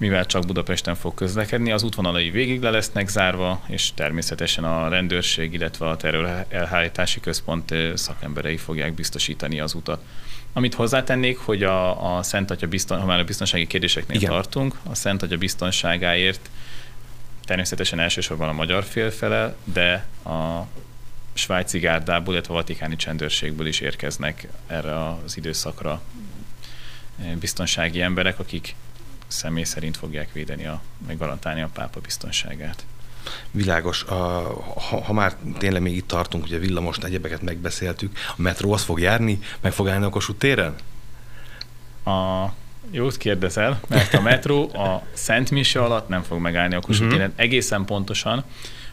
mivel 0.01 0.25
csak 0.25 0.45
Budapesten 0.45 0.95
fog 0.95 1.13
közlekedni, 1.13 1.71
az 1.71 1.83
útvonalai 1.83 2.29
végig 2.29 2.61
le 2.61 2.69
lesznek 2.69 3.07
zárva, 3.07 3.61
és 3.67 3.93
természetesen 3.93 4.63
a 4.63 4.89
rendőrség, 4.89 5.53
illetve 5.53 5.89
a 5.89 5.97
terror 5.97 6.45
elhárítási 6.49 7.19
központ 7.19 7.73
szakemberei 7.93 8.57
fogják 8.57 8.93
biztosítani 8.93 9.59
az 9.59 9.73
utat. 9.73 10.03
Amit 10.53 10.73
hozzátennék, 10.73 11.37
hogy 11.37 11.63
a, 11.63 12.15
a 12.17 12.23
Szent 12.23 12.51
Atya 12.51 12.67
bizton, 12.67 12.99
ha 12.99 13.05
már 13.05 13.19
a 13.19 13.23
biztonsági 13.23 13.67
kérdéseknél 13.67 14.17
Igen. 14.17 14.29
tartunk, 14.29 14.75
a 14.83 14.95
Szent 14.95 15.21
Atya 15.21 15.37
biztonságáért 15.37 16.49
természetesen 17.45 17.99
elsősorban 17.99 18.49
a 18.49 18.53
magyar 18.53 18.83
fél 18.83 19.11
fele, 19.11 19.55
de 19.63 20.05
a 20.25 20.67
svájci 21.33 21.79
gárdából, 21.79 22.33
illetve 22.33 22.53
a 22.53 22.57
vatikáni 22.57 22.95
csendőrségből 22.95 23.67
is 23.67 23.79
érkeznek 23.79 24.47
erre 24.67 25.05
az 25.25 25.37
időszakra 25.37 26.01
biztonsági 27.39 28.01
emberek, 28.01 28.39
akik 28.39 28.75
személy 29.31 29.63
szerint 29.63 29.97
fogják 29.97 30.33
védeni, 30.33 30.65
a, 30.65 30.81
meg 31.07 31.17
garantálni 31.17 31.61
a 31.61 31.69
pápa 31.73 31.99
biztonságát. 31.99 32.85
Világos. 33.51 34.03
A, 34.03 34.15
ha, 34.79 35.03
ha 35.03 35.13
már 35.13 35.35
tényleg 35.57 35.81
még 35.81 35.95
itt 35.95 36.07
tartunk, 36.07 36.43
ugye 36.43 36.57
villamos 36.57 36.97
egyebeket 36.97 37.41
megbeszéltük, 37.41 38.17
a 38.37 38.41
metró 38.41 38.73
az 38.73 38.81
fog 38.81 38.99
járni, 38.99 39.39
meg 39.61 39.71
fog 39.71 39.89
állni 39.89 40.05
a 40.05 40.09
Kossuth 40.09 40.39
téren? 40.39 40.75
A, 42.05 42.45
jót 42.91 43.17
kérdezel, 43.17 43.79
mert 43.87 44.13
a 44.13 44.21
metró 44.21 44.73
a 44.73 45.03
Szent 45.13 45.51
Mise 45.51 45.83
alatt 45.83 46.07
nem 46.07 46.21
fog 46.23 46.39
megállni 46.39 46.75
a 46.75 46.79
Kossuth 46.79 47.05
uh-huh. 47.05 47.17
téren. 47.17 47.33
Egészen 47.35 47.85
pontosan, 47.85 48.43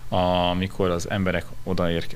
amikor 0.09 0.91
az 0.91 1.11
emberek 1.11 1.45
odaér, 1.65 2.07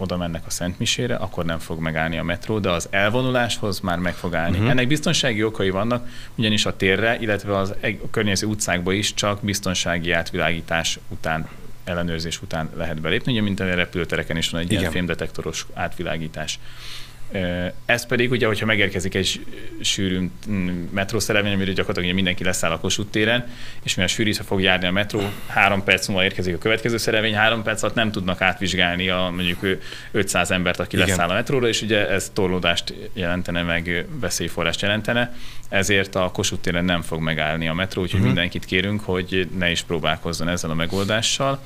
oda 0.00 0.16
mennek 0.16 0.42
a 0.46 0.50
Szent 0.50 0.78
Misére, 0.78 1.14
akkor 1.14 1.44
nem 1.44 1.58
fog 1.58 1.78
megállni 1.80 2.18
a 2.18 2.22
metró, 2.22 2.58
de 2.58 2.70
az 2.70 2.88
elvonuláshoz 2.90 3.80
már 3.80 3.98
meg 3.98 4.14
fog 4.14 4.34
állni. 4.34 4.56
Uh-huh. 4.56 4.70
Ennek 4.70 4.86
biztonsági 4.86 5.44
okai 5.44 5.70
vannak, 5.70 6.08
ugyanis 6.34 6.66
a 6.66 6.76
térre, 6.76 7.16
illetve 7.20 7.56
az 7.56 7.74
a 7.82 8.10
környező 8.10 8.46
utcákba 8.46 8.92
is 8.92 9.14
csak 9.14 9.40
biztonsági 9.42 10.12
átvilágítás 10.12 10.98
után 11.08 11.48
ellenőrzés 11.84 12.42
után 12.42 12.70
lehet 12.76 13.00
belépni, 13.00 13.32
ugye 13.32 13.42
mint 13.42 13.60
a 13.60 13.74
repülőtereken 13.74 14.36
is 14.36 14.50
van 14.50 14.60
egy 14.60 14.66
Igen. 14.66 14.78
ilyen 14.78 14.92
fémdetektoros 14.92 15.66
átvilágítás. 15.74 16.58
Ez 17.84 18.06
pedig 18.06 18.30
ugye, 18.30 18.46
hogyha 18.46 18.66
megérkezik 18.66 19.14
egy 19.14 19.46
sűrű 19.80 20.30
mm, 20.50 20.68
metrószerelvény, 20.90 21.52
amire 21.52 21.72
gyakorlatilag 21.72 22.14
mindenki 22.14 22.44
leszáll 22.44 22.70
a 22.70 22.78
Kossuth 22.78 23.10
téren, 23.10 23.46
és 23.82 23.94
mivel 23.94 24.08
sűrűsre 24.08 24.44
fog 24.44 24.60
járni 24.60 24.86
a 24.86 24.90
metró, 24.90 25.20
három 25.46 25.84
perc 25.84 26.08
múlva 26.08 26.24
érkezik 26.24 26.54
a 26.54 26.58
következő 26.58 26.96
szerelvény, 26.96 27.34
három 27.34 27.62
perc 27.62 27.82
alatt 27.82 27.94
nem 27.94 28.10
tudnak 28.10 28.40
átvizsgálni 28.40 29.08
a 29.08 29.30
mondjuk 29.34 29.78
500 30.10 30.50
embert, 30.50 30.80
aki 30.80 30.96
Igen. 30.96 31.08
leszáll 31.08 31.28
a 31.28 31.34
metróra, 31.34 31.68
és 31.68 31.82
ugye 31.82 32.08
ez 32.08 32.30
torlódást 32.34 32.94
jelentene, 33.12 33.62
meg 33.62 34.06
veszélyforrást 34.20 34.80
jelentene, 34.80 35.34
ezért 35.68 36.14
a 36.14 36.30
Kossuth 36.32 36.62
téren 36.62 36.84
nem 36.84 37.02
fog 37.02 37.20
megállni 37.20 37.68
a 37.68 37.74
metró, 37.74 38.02
úgyhogy 38.02 38.20
uh-huh. 38.20 38.34
mindenkit 38.34 38.64
kérünk, 38.64 39.00
hogy 39.00 39.48
ne 39.58 39.70
is 39.70 39.82
próbálkozzon 39.82 40.48
ezzel 40.48 40.70
a 40.70 40.74
megoldással. 40.74 41.62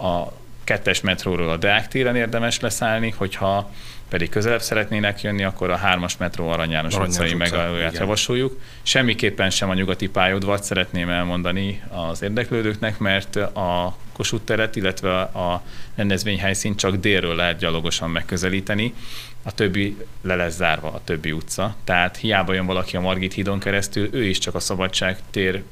A 0.00 0.42
kettes 0.64 1.00
metróról 1.00 1.50
a 1.50 1.56
Deák 1.56 1.88
téren 1.88 2.16
érdemes 2.16 2.60
leszállni, 2.60 3.14
hogyha 3.16 3.70
pedig 4.14 4.28
közelebb 4.28 4.62
szeretnének 4.62 5.22
jönni, 5.22 5.44
akkor 5.44 5.70
a 5.70 5.76
hármas 5.76 6.16
metró 6.16 6.48
Arany 6.48 6.70
János 6.70 6.94
Arany 6.94 7.08
utcai 7.08 7.34
megállóját 7.34 7.98
javasoljuk. 7.98 8.60
Semmiképpen 8.82 9.50
sem 9.50 9.70
a 9.70 9.74
nyugati 9.74 10.08
pályaudvat 10.08 10.64
szeretném 10.64 11.08
elmondani 11.08 11.82
az 11.88 12.22
érdeklődőknek, 12.22 12.98
mert 12.98 13.36
a 13.36 13.96
Kossuth 14.12 14.44
teret, 14.44 14.76
illetve 14.76 15.20
a 15.20 15.62
rendezvényhelyszínt 15.94 16.78
csak 16.78 16.96
délről 16.96 17.34
lehet 17.34 17.58
gyalogosan 17.58 18.10
megközelíteni, 18.10 18.94
a 19.42 19.52
többi 19.52 19.96
le 20.22 20.34
lesz 20.34 20.54
zárva, 20.54 20.88
a 20.88 21.00
többi 21.04 21.32
utca. 21.32 21.76
Tehát 21.84 22.16
hiába 22.16 22.52
jön 22.52 22.66
valaki 22.66 22.96
a 22.96 23.00
Margit 23.00 23.32
hídon 23.32 23.58
keresztül, 23.58 24.08
ő 24.12 24.24
is 24.24 24.38
csak 24.38 24.54
a 24.54 24.60
Szabadság 24.60 25.18
tér 25.30 25.62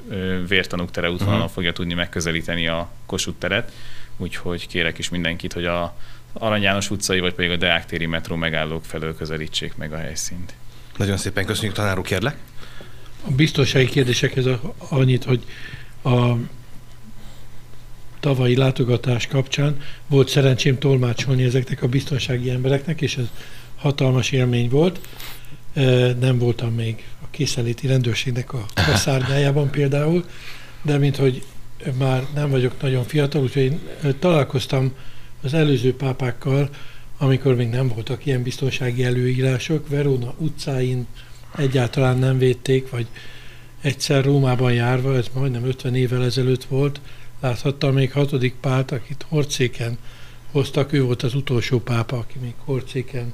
vértanúk 0.47 0.91
tere 0.91 1.09
útvonalon 1.09 1.39
uh-huh. 1.39 1.53
fogja 1.53 1.73
tudni 1.73 1.93
megközelíteni 1.93 2.67
a 2.67 2.89
Kossuth 3.05 3.37
teret. 3.37 3.71
Úgyhogy 4.17 4.67
kérek 4.67 4.97
is 4.97 5.09
mindenkit, 5.09 5.53
hogy 5.53 5.65
a 5.65 5.95
Arany 6.33 6.61
János 6.61 6.89
utcai, 6.89 7.19
vagy 7.19 7.33
pedig 7.33 7.51
a 7.51 7.55
Deák 7.55 7.85
téri 7.85 8.05
metró 8.05 8.35
megállók 8.35 8.85
felől 8.85 9.15
közelítsék 9.15 9.75
meg 9.75 9.93
a 9.93 9.97
helyszínt. 9.97 10.53
Nagyon 10.97 11.17
szépen 11.17 11.45
köszönjük, 11.45 11.75
tanár 11.75 11.97
úr, 11.97 12.05
kérlek. 12.05 12.37
A 13.25 13.31
biztonsági 13.31 13.85
kérdésekhez 13.85 14.45
annyit, 14.77 15.23
hogy 15.23 15.43
a 16.03 16.35
tavalyi 18.19 18.55
látogatás 18.55 19.27
kapcsán 19.27 19.77
volt 20.07 20.29
szerencsém 20.29 20.77
tolmácsolni 20.77 21.43
ezeknek 21.43 21.83
a 21.83 21.87
biztonsági 21.87 22.49
embereknek, 22.49 23.01
és 23.01 23.17
ez 23.17 23.25
hatalmas 23.75 24.31
élmény 24.31 24.69
volt. 24.69 24.99
Nem 26.19 26.37
voltam 26.37 26.73
még 26.73 27.05
a 27.21 27.25
készeléti 27.31 27.87
rendőrségnek 27.87 28.53
a, 28.53 28.65
szárnyájában 28.95 29.69
például, 29.69 30.25
de 30.81 30.97
mint 30.97 31.15
hogy 31.15 31.43
már 31.97 32.23
nem 32.33 32.49
vagyok 32.49 32.81
nagyon 32.81 33.03
fiatal, 33.03 33.41
úgyhogy 33.41 33.63
én 33.63 33.79
találkoztam 34.19 34.93
az 35.43 35.53
előző 35.53 35.95
pápákkal, 35.95 36.69
amikor 37.17 37.55
még 37.55 37.69
nem 37.69 37.87
voltak 37.87 38.25
ilyen 38.25 38.43
biztonsági 38.43 39.03
előírások, 39.03 39.87
Verona 39.87 40.33
utcáin 40.37 41.07
egyáltalán 41.55 42.17
nem 42.17 42.37
védték, 42.37 42.89
vagy 42.89 43.07
egyszer 43.81 44.23
Rómában 44.23 44.73
járva, 44.73 45.15
ez 45.15 45.27
majdnem 45.33 45.65
50 45.65 45.95
évvel 45.95 46.23
ezelőtt 46.23 46.63
volt, 46.63 47.01
láthattam 47.39 47.93
még 47.93 48.11
hatodik 48.11 48.55
pált, 48.61 48.91
akit 48.91 49.25
Horcéken 49.29 49.97
hoztak, 50.51 50.93
ő 50.93 51.03
volt 51.03 51.23
az 51.23 51.35
utolsó 51.35 51.79
pápa, 51.79 52.17
aki 52.17 52.39
még 52.39 52.53
Horcéken 52.65 53.33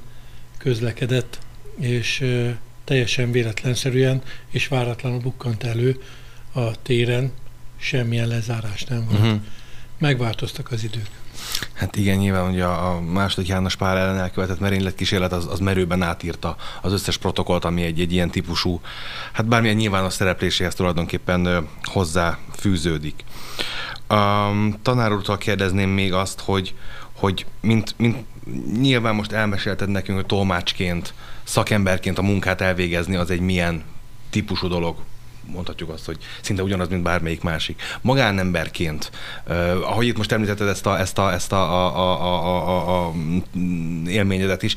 közlekedett, 0.58 1.38
és 1.78 2.24
teljesen 2.84 3.30
véletlenszerűen 3.30 4.22
és 4.50 4.68
váratlanul 4.68 5.20
bukkant 5.20 5.64
elő 5.64 6.02
a 6.52 6.82
téren, 6.82 7.32
semmilyen 7.76 8.28
lezárás 8.28 8.84
nem 8.84 9.06
volt. 9.10 9.20
Uh-huh. 9.20 9.40
Megváltoztak 9.98 10.70
az 10.70 10.84
idők. 10.84 11.08
Hát 11.72 11.96
igen, 11.96 12.16
nyilván 12.16 12.50
ugye 12.50 12.64
a 12.64 13.00
második 13.00 13.48
János 13.48 13.76
Pál 13.76 13.98
ellen 13.98 14.18
elkövetett 14.18 14.60
merényletkísérlet 14.60 15.32
az, 15.32 15.46
az 15.46 15.58
merőben 15.58 16.02
átírta 16.02 16.56
az 16.82 16.92
összes 16.92 17.16
protokollt, 17.16 17.64
ami 17.64 17.82
egy, 17.82 18.00
egy 18.00 18.12
ilyen 18.12 18.30
típusú, 18.30 18.80
hát 19.32 19.46
bármilyen 19.46 19.76
nyilvános 19.76 20.12
szerepléséhez 20.12 20.74
tulajdonképpen 20.74 21.68
hozzá 21.82 22.38
fűződik. 22.56 23.24
Um, 24.10 24.78
tanár 24.82 25.12
úrtól 25.12 25.38
kérdezném 25.38 25.90
még 25.90 26.12
azt, 26.12 26.40
hogy, 26.40 26.74
hogy 27.12 27.46
mint, 27.60 27.94
mint 27.96 28.24
nyilván 28.80 29.14
most 29.14 29.32
elmesélted 29.32 29.88
nekünk, 29.88 30.18
hogy 30.18 30.26
tolmácsként, 30.26 31.14
szakemberként 31.42 32.18
a 32.18 32.22
munkát 32.22 32.60
elvégezni 32.60 33.16
az 33.16 33.30
egy 33.30 33.40
milyen 33.40 33.82
típusú 34.30 34.68
dolog, 34.68 34.96
mondhatjuk 35.44 35.90
azt, 35.90 36.04
hogy 36.04 36.18
szinte 36.40 36.62
ugyanaz, 36.62 36.88
mint 36.88 37.02
bármelyik 37.02 37.42
másik. 37.42 37.82
Magánemberként, 38.00 39.10
uh, 39.46 39.56
ahogy 39.90 40.06
itt 40.06 40.16
most 40.16 40.32
említetted 40.32 40.68
ezt 40.68 40.86
a, 40.86 40.98
ezt 40.98 41.18
a, 41.18 41.32
ezt 41.32 41.52
a, 41.52 41.62
a, 41.62 41.96
a, 41.96 42.68
a, 42.68 43.06
a, 43.06 43.12
élményedet 44.06 44.62
is, 44.62 44.76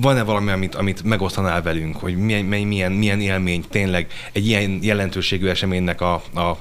van-e 0.00 0.22
valami, 0.22 0.50
amit, 0.50 0.74
amit 0.74 1.02
megosztanál 1.02 1.62
velünk, 1.62 1.96
hogy 1.96 2.16
milyen, 2.16 2.44
milyen, 2.44 2.92
milyen 2.92 3.20
élmény 3.20 3.64
tényleg 3.70 4.12
egy 4.32 4.46
ilyen 4.46 4.78
jelentőségű 4.82 5.46
eseménynek 5.46 6.00
a, 6.00 6.14
a 6.14 6.58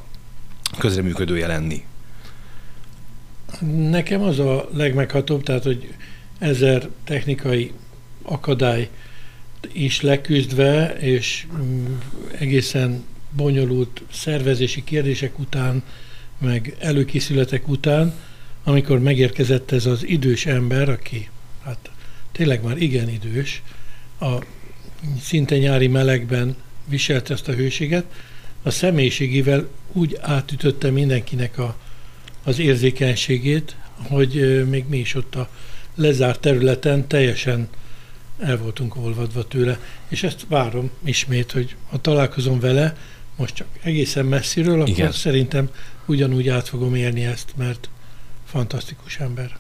közreműködője 0.77 1.47
lenni? 1.47 1.83
Nekem 3.89 4.21
az 4.21 4.39
a 4.39 4.69
legmeghatóbb, 4.73 5.43
tehát, 5.43 5.63
hogy 5.63 5.93
ezer 6.39 6.87
technikai 7.03 7.71
akadály 8.23 8.89
is 9.71 10.01
leküzdve, 10.01 10.95
és 10.99 11.47
mm, 11.55 11.85
egészen 12.37 13.03
bonyolult 13.35 14.01
szervezési 14.11 14.83
kérdések 14.83 15.39
után, 15.39 15.83
meg 16.37 16.75
előkészületek 16.79 17.67
után, 17.67 18.13
amikor 18.63 18.99
megérkezett 18.99 19.71
ez 19.71 19.85
az 19.85 20.07
idős 20.07 20.45
ember, 20.45 20.89
aki 20.89 21.29
hát 21.63 21.91
tényleg 22.31 22.63
már 22.63 22.77
igen 22.77 23.09
idős, 23.09 23.61
a 24.19 24.43
szinte 25.21 25.57
nyári 25.57 25.87
melegben 25.87 26.55
viselt 26.87 27.29
ezt 27.29 27.47
a 27.47 27.53
hőséget, 27.53 28.05
a 28.63 28.69
személyiségével 28.69 29.67
úgy 29.91 30.17
átütötte 30.21 30.89
mindenkinek 30.89 31.57
a, 31.57 31.77
az 32.43 32.59
érzékenységét, 32.59 33.75
hogy 34.07 34.63
még 34.69 34.85
mi 34.87 34.97
is 34.97 35.15
ott 35.15 35.35
a 35.35 35.49
lezárt 35.95 36.41
területen 36.41 37.07
teljesen 37.07 37.67
el 38.39 38.57
voltunk 38.57 38.95
olvadva 38.95 39.47
tőle, 39.47 39.79
és 40.07 40.23
ezt 40.23 40.45
várom 40.47 40.91
ismét, 41.03 41.51
hogy 41.51 41.75
ha 41.89 42.01
találkozom 42.01 42.59
vele, 42.59 42.97
most 43.35 43.55
csak 43.55 43.67
egészen 43.81 44.25
messziről, 44.25 44.81
akkor 44.81 44.89
Igen. 44.89 45.11
szerintem 45.11 45.69
ugyanúgy 46.05 46.49
át 46.49 46.67
fogom 46.67 46.95
élni 46.95 47.25
ezt, 47.25 47.53
mert 47.55 47.89
fantasztikus 48.45 49.17
ember. 49.19 49.57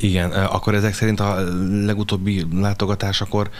Igen, 0.00 0.30
akkor 0.30 0.74
ezek 0.74 0.94
szerint 0.94 1.20
a 1.20 1.44
legutóbbi 1.84 2.46
látogatásakor 2.54 3.50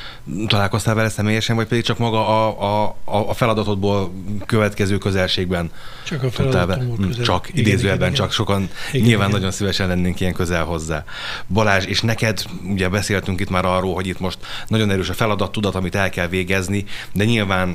találkoztál 0.47 0.95
vele 0.95 1.09
személyesen, 1.09 1.57
vagy 1.57 1.67
pedig 1.67 1.85
csak 1.85 1.99
maga 1.99 2.29
a, 2.29 2.89
a, 3.05 3.29
a 3.29 3.35
feladatodból 3.35 4.13
következő 4.47 4.99
közelségben? 4.99 5.71
Csak 6.05 6.23
a 6.23 6.31
feladatomból 6.31 6.97
hm, 6.97 7.07
közel. 7.07 7.25
Csak 7.25 7.49
igen, 7.49 7.61
idézőjelben, 7.61 8.09
igen, 8.09 8.21
csak 8.21 8.33
sokan 8.33 8.69
igen, 8.93 9.07
nyilván 9.07 9.29
igen. 9.29 9.39
nagyon 9.39 9.55
szívesen 9.55 9.89
lennénk 9.89 10.21
ilyen 10.21 10.33
közel 10.33 10.65
hozzá. 10.65 11.05
Balázs, 11.49 11.85
és 11.85 12.01
neked, 12.01 12.45
ugye 12.69 12.89
beszéltünk 12.89 13.41
itt 13.41 13.51
már 13.51 13.65
arról, 13.65 13.95
hogy 13.95 14.07
itt 14.07 14.21
most 14.21 14.39
nagyon 14.67 14.91
erős 14.91 15.09
a 15.09 15.15
feladat, 15.15 15.53
tudat, 15.53 15.75
amit 15.75 15.95
el 15.95 16.11
kell 16.11 16.29
végezni, 16.29 16.85
de 17.13 17.25
nyilván 17.25 17.69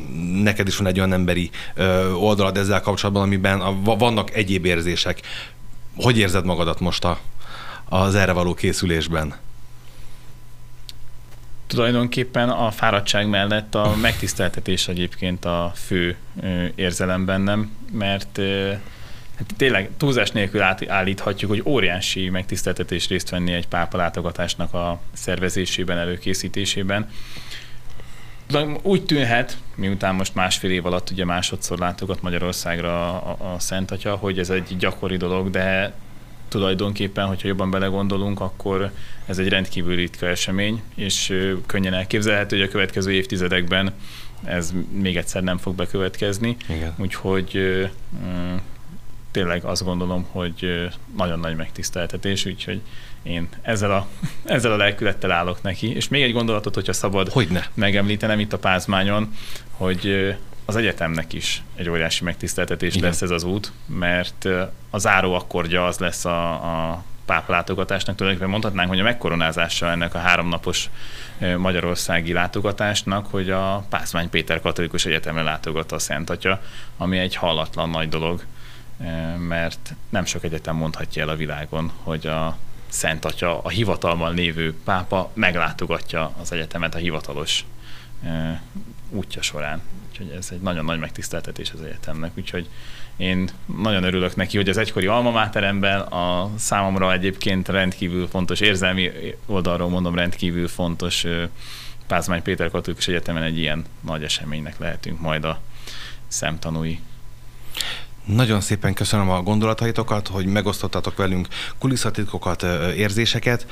neked 0.44 0.68
is 0.68 0.78
van 0.78 0.88
egy 0.88 0.98
olyan 0.98 1.14
emberi 1.14 1.50
oldalad 2.20 2.58
ezzel 2.58 2.82
kapcsolatban, 2.82 3.24
amiben 3.24 3.62
a, 3.62 3.76
vannak 3.98 4.34
egyéb 4.34 4.66
érzések. 4.66 5.22
Hogy 5.96 6.18
érzed 6.18 6.46
magadat 6.46 6.80
most 6.80 7.04
a 7.04 7.20
az 7.90 8.16
erre 8.16 8.32
való 8.32 8.54
készülésben? 8.54 9.34
Tulajdonképpen 11.68 12.50
a 12.50 12.72
fáradtság 12.72 13.28
mellett 13.28 13.76
a 13.76 13.96
megtiszteltetés 14.02 14.88
egyébként 14.88 15.46
a 15.46 15.72
fő 15.76 16.18
érzelem 16.76 17.26
bennem, 17.26 17.72
mert 17.92 18.40
hát 19.38 19.54
tényleg 19.58 19.90
túlzás 19.98 20.32
nélkül 20.32 20.62
állíthatjuk, 20.88 21.52
hogy 21.52 21.62
óriási 21.66 22.30
megtiszteltetés 22.30 23.08
részt 23.08 23.30
venni 23.30 23.54
egy 23.54 23.68
pápa 23.68 23.98
látogatásnak 23.98 24.74
a 24.74 25.00
szervezésében, 25.14 25.98
előkészítésében. 25.98 27.10
Úgy 28.82 29.06
tűnhet, 29.06 29.58
miután 29.76 30.16
most 30.16 30.36
másfél 30.36 30.72
év 30.72 30.86
alatt 30.86 31.10
ugye 31.10 31.26
másodszor 31.26 31.80
látogat 31.80 32.22
Magyarországra 32.22 33.22
a, 33.22 33.54
a 33.54 33.60
Szent 33.60 33.92
Atya, 33.92 34.16
hogy 34.16 34.40
ez 34.40 34.50
egy 34.50 34.78
gyakori 34.78 35.18
dolog, 35.18 35.50
de 35.50 35.94
tulajdonképpen, 36.54 37.26
hogyha 37.26 37.48
jobban 37.48 37.72
belegondolunk, 37.72 38.40
akkor 38.40 38.92
ez 39.26 39.38
egy 39.38 39.48
rendkívül 39.48 39.96
ritka 39.96 40.28
esemény, 40.28 40.82
és 40.96 41.34
könnyen 41.66 41.94
elképzelhető, 41.94 42.58
hogy 42.58 42.66
a 42.66 42.72
következő 42.72 43.12
évtizedekben 43.12 43.94
ez 44.44 44.74
még 44.92 45.18
egyszer 45.18 45.44
nem 45.44 45.58
fog 45.58 45.76
bekövetkezni. 45.76 46.58
Igen. 46.70 46.94
Úgyhogy 46.98 47.60
tényleg 49.32 49.64
azt 49.64 49.84
gondolom, 49.84 50.26
hogy 50.32 50.90
nagyon 51.18 51.40
nagy 51.40 51.56
megtiszteltetés, 51.56 52.46
úgyhogy 52.46 52.82
én 53.24 53.48
ezzel 53.62 53.92
a, 53.92 54.08
ezzel 54.56 54.72
a 54.72 54.78
lelkülettel 54.78 55.32
állok 55.32 55.62
neki. 55.62 55.96
És 55.96 56.08
még 56.08 56.22
egy 56.22 56.34
gondolatot, 56.34 56.76
hogyha 56.76 56.94
szabad 56.94 57.30
Hogyne. 57.30 57.68
megemlítenem 57.74 58.40
itt 58.40 58.54
a 58.54 58.58
Pázmányon, 58.58 59.34
hogy 59.72 60.36
az 60.66 60.76
egyetemnek 60.76 61.34
is 61.34 61.64
egy 61.76 61.90
óriási 61.90 62.24
megtiszteltetés 62.24 62.96
Igen. 62.96 63.10
lesz 63.10 63.22
ez 63.22 63.30
az 63.30 63.44
út, 63.44 63.72
mert 63.86 64.48
a 64.90 64.98
záró 64.98 65.34
akkordja 65.34 65.86
az 65.86 65.98
lesz 65.98 66.26
a, 66.26 66.52
a 66.52 67.04
pápa 67.26 67.52
látogatásnak. 67.52 68.16
Tulajdonképpen 68.16 68.52
mondhatnánk, 68.52 68.90
hogy 68.90 69.00
a 69.00 69.04
megkoronázása 69.04 69.90
ennek 69.90 70.16
a 70.16 70.18
háromnapos 70.18 70.90
magyarországi 71.58 72.34
látogatásnak, 72.34 73.28
hogy 73.28 73.50
a 73.50 73.86
Pászmány 73.90 74.30
Péter 74.30 74.62
Katolikus 74.62 75.06
Egyetemre 75.06 75.42
látogat 75.42 75.92
a 75.92 76.00
Szent 76.00 76.30
Atya, 76.30 76.62
ami 76.98 77.18
egy 77.18 77.36
hallatlan 77.36 77.90
nagy 77.90 78.10
dolog, 78.10 78.44
mert 79.48 79.94
nem 80.10 80.26
sok 80.26 80.44
egyetem 80.44 80.76
mondhatja 80.76 81.22
el 81.22 81.30
a 81.30 81.36
világon, 81.36 81.92
hogy 82.04 82.28
a 82.28 82.58
Szent 82.88 83.26
Atya, 83.26 83.62
a 83.62 83.70
hivatalban 83.70 84.34
lévő 84.34 84.76
pápa 84.84 85.32
meglátogatja 85.34 86.32
az 86.42 86.52
egyetemet 86.52 86.96
a 86.96 86.98
hivatalos 86.98 87.66
útja 89.14 89.42
során. 89.42 89.82
Úgyhogy 90.10 90.30
ez 90.38 90.48
egy 90.52 90.62
nagyon 90.62 90.86
nagy 90.86 91.00
megtiszteltetés 91.00 91.72
az 91.72 91.82
egyetemnek. 91.82 92.32
Úgyhogy 92.38 92.68
én 93.18 93.50
nagyon 93.78 94.04
örülök 94.04 94.36
neki, 94.36 94.58
hogy 94.58 94.70
az 94.70 94.78
egykori 94.78 95.06
alma 95.06 95.32
máteremben 95.32 96.00
a 96.00 96.52
számomra 96.58 97.14
egyébként 97.14 97.68
rendkívül 97.68 98.28
fontos, 98.28 98.60
érzelmi 98.60 99.12
oldalról 99.46 99.90
mondom 99.90 100.16
rendkívül 100.16 100.68
fontos 100.68 101.26
Pázmány 102.08 102.42
Péter 102.42 102.70
Katolikus 102.70 103.08
Egyetemen 103.08 103.44
egy 103.44 103.58
ilyen 103.58 103.86
nagy 104.02 104.24
eseménynek 104.24 104.80
lehetünk 104.80 105.20
majd 105.20 105.44
a 105.46 105.60
szemtanúi. 106.28 107.00
Nagyon 108.26 108.62
szépen 108.62 108.94
köszönöm 108.94 109.30
a 109.30 109.42
gondolataitokat, 109.42 110.28
hogy 110.28 110.46
megosztottatok 110.46 111.18
velünk 111.18 111.48
kulisszatitkokat, 111.78 112.64
érzéseket. 112.96 113.68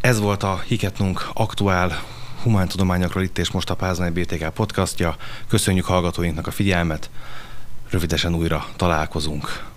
Ez 0.00 0.20
volt 0.20 0.42
a 0.42 0.62
Hiketnunk 0.66 1.28
aktuál 1.32 2.02
humántudományokról 2.42 3.22
itt 3.22 3.38
és 3.38 3.50
most 3.50 3.70
a 3.70 3.74
Pázmány 3.74 4.12
BTK 4.12 4.48
podcastja. 4.50 5.16
Köszönjük 5.48 5.84
hallgatóinknak 5.84 6.46
a 6.46 6.50
figyelmet, 6.50 7.10
rövidesen 7.90 8.34
újra 8.34 8.66
találkozunk. 8.76 9.71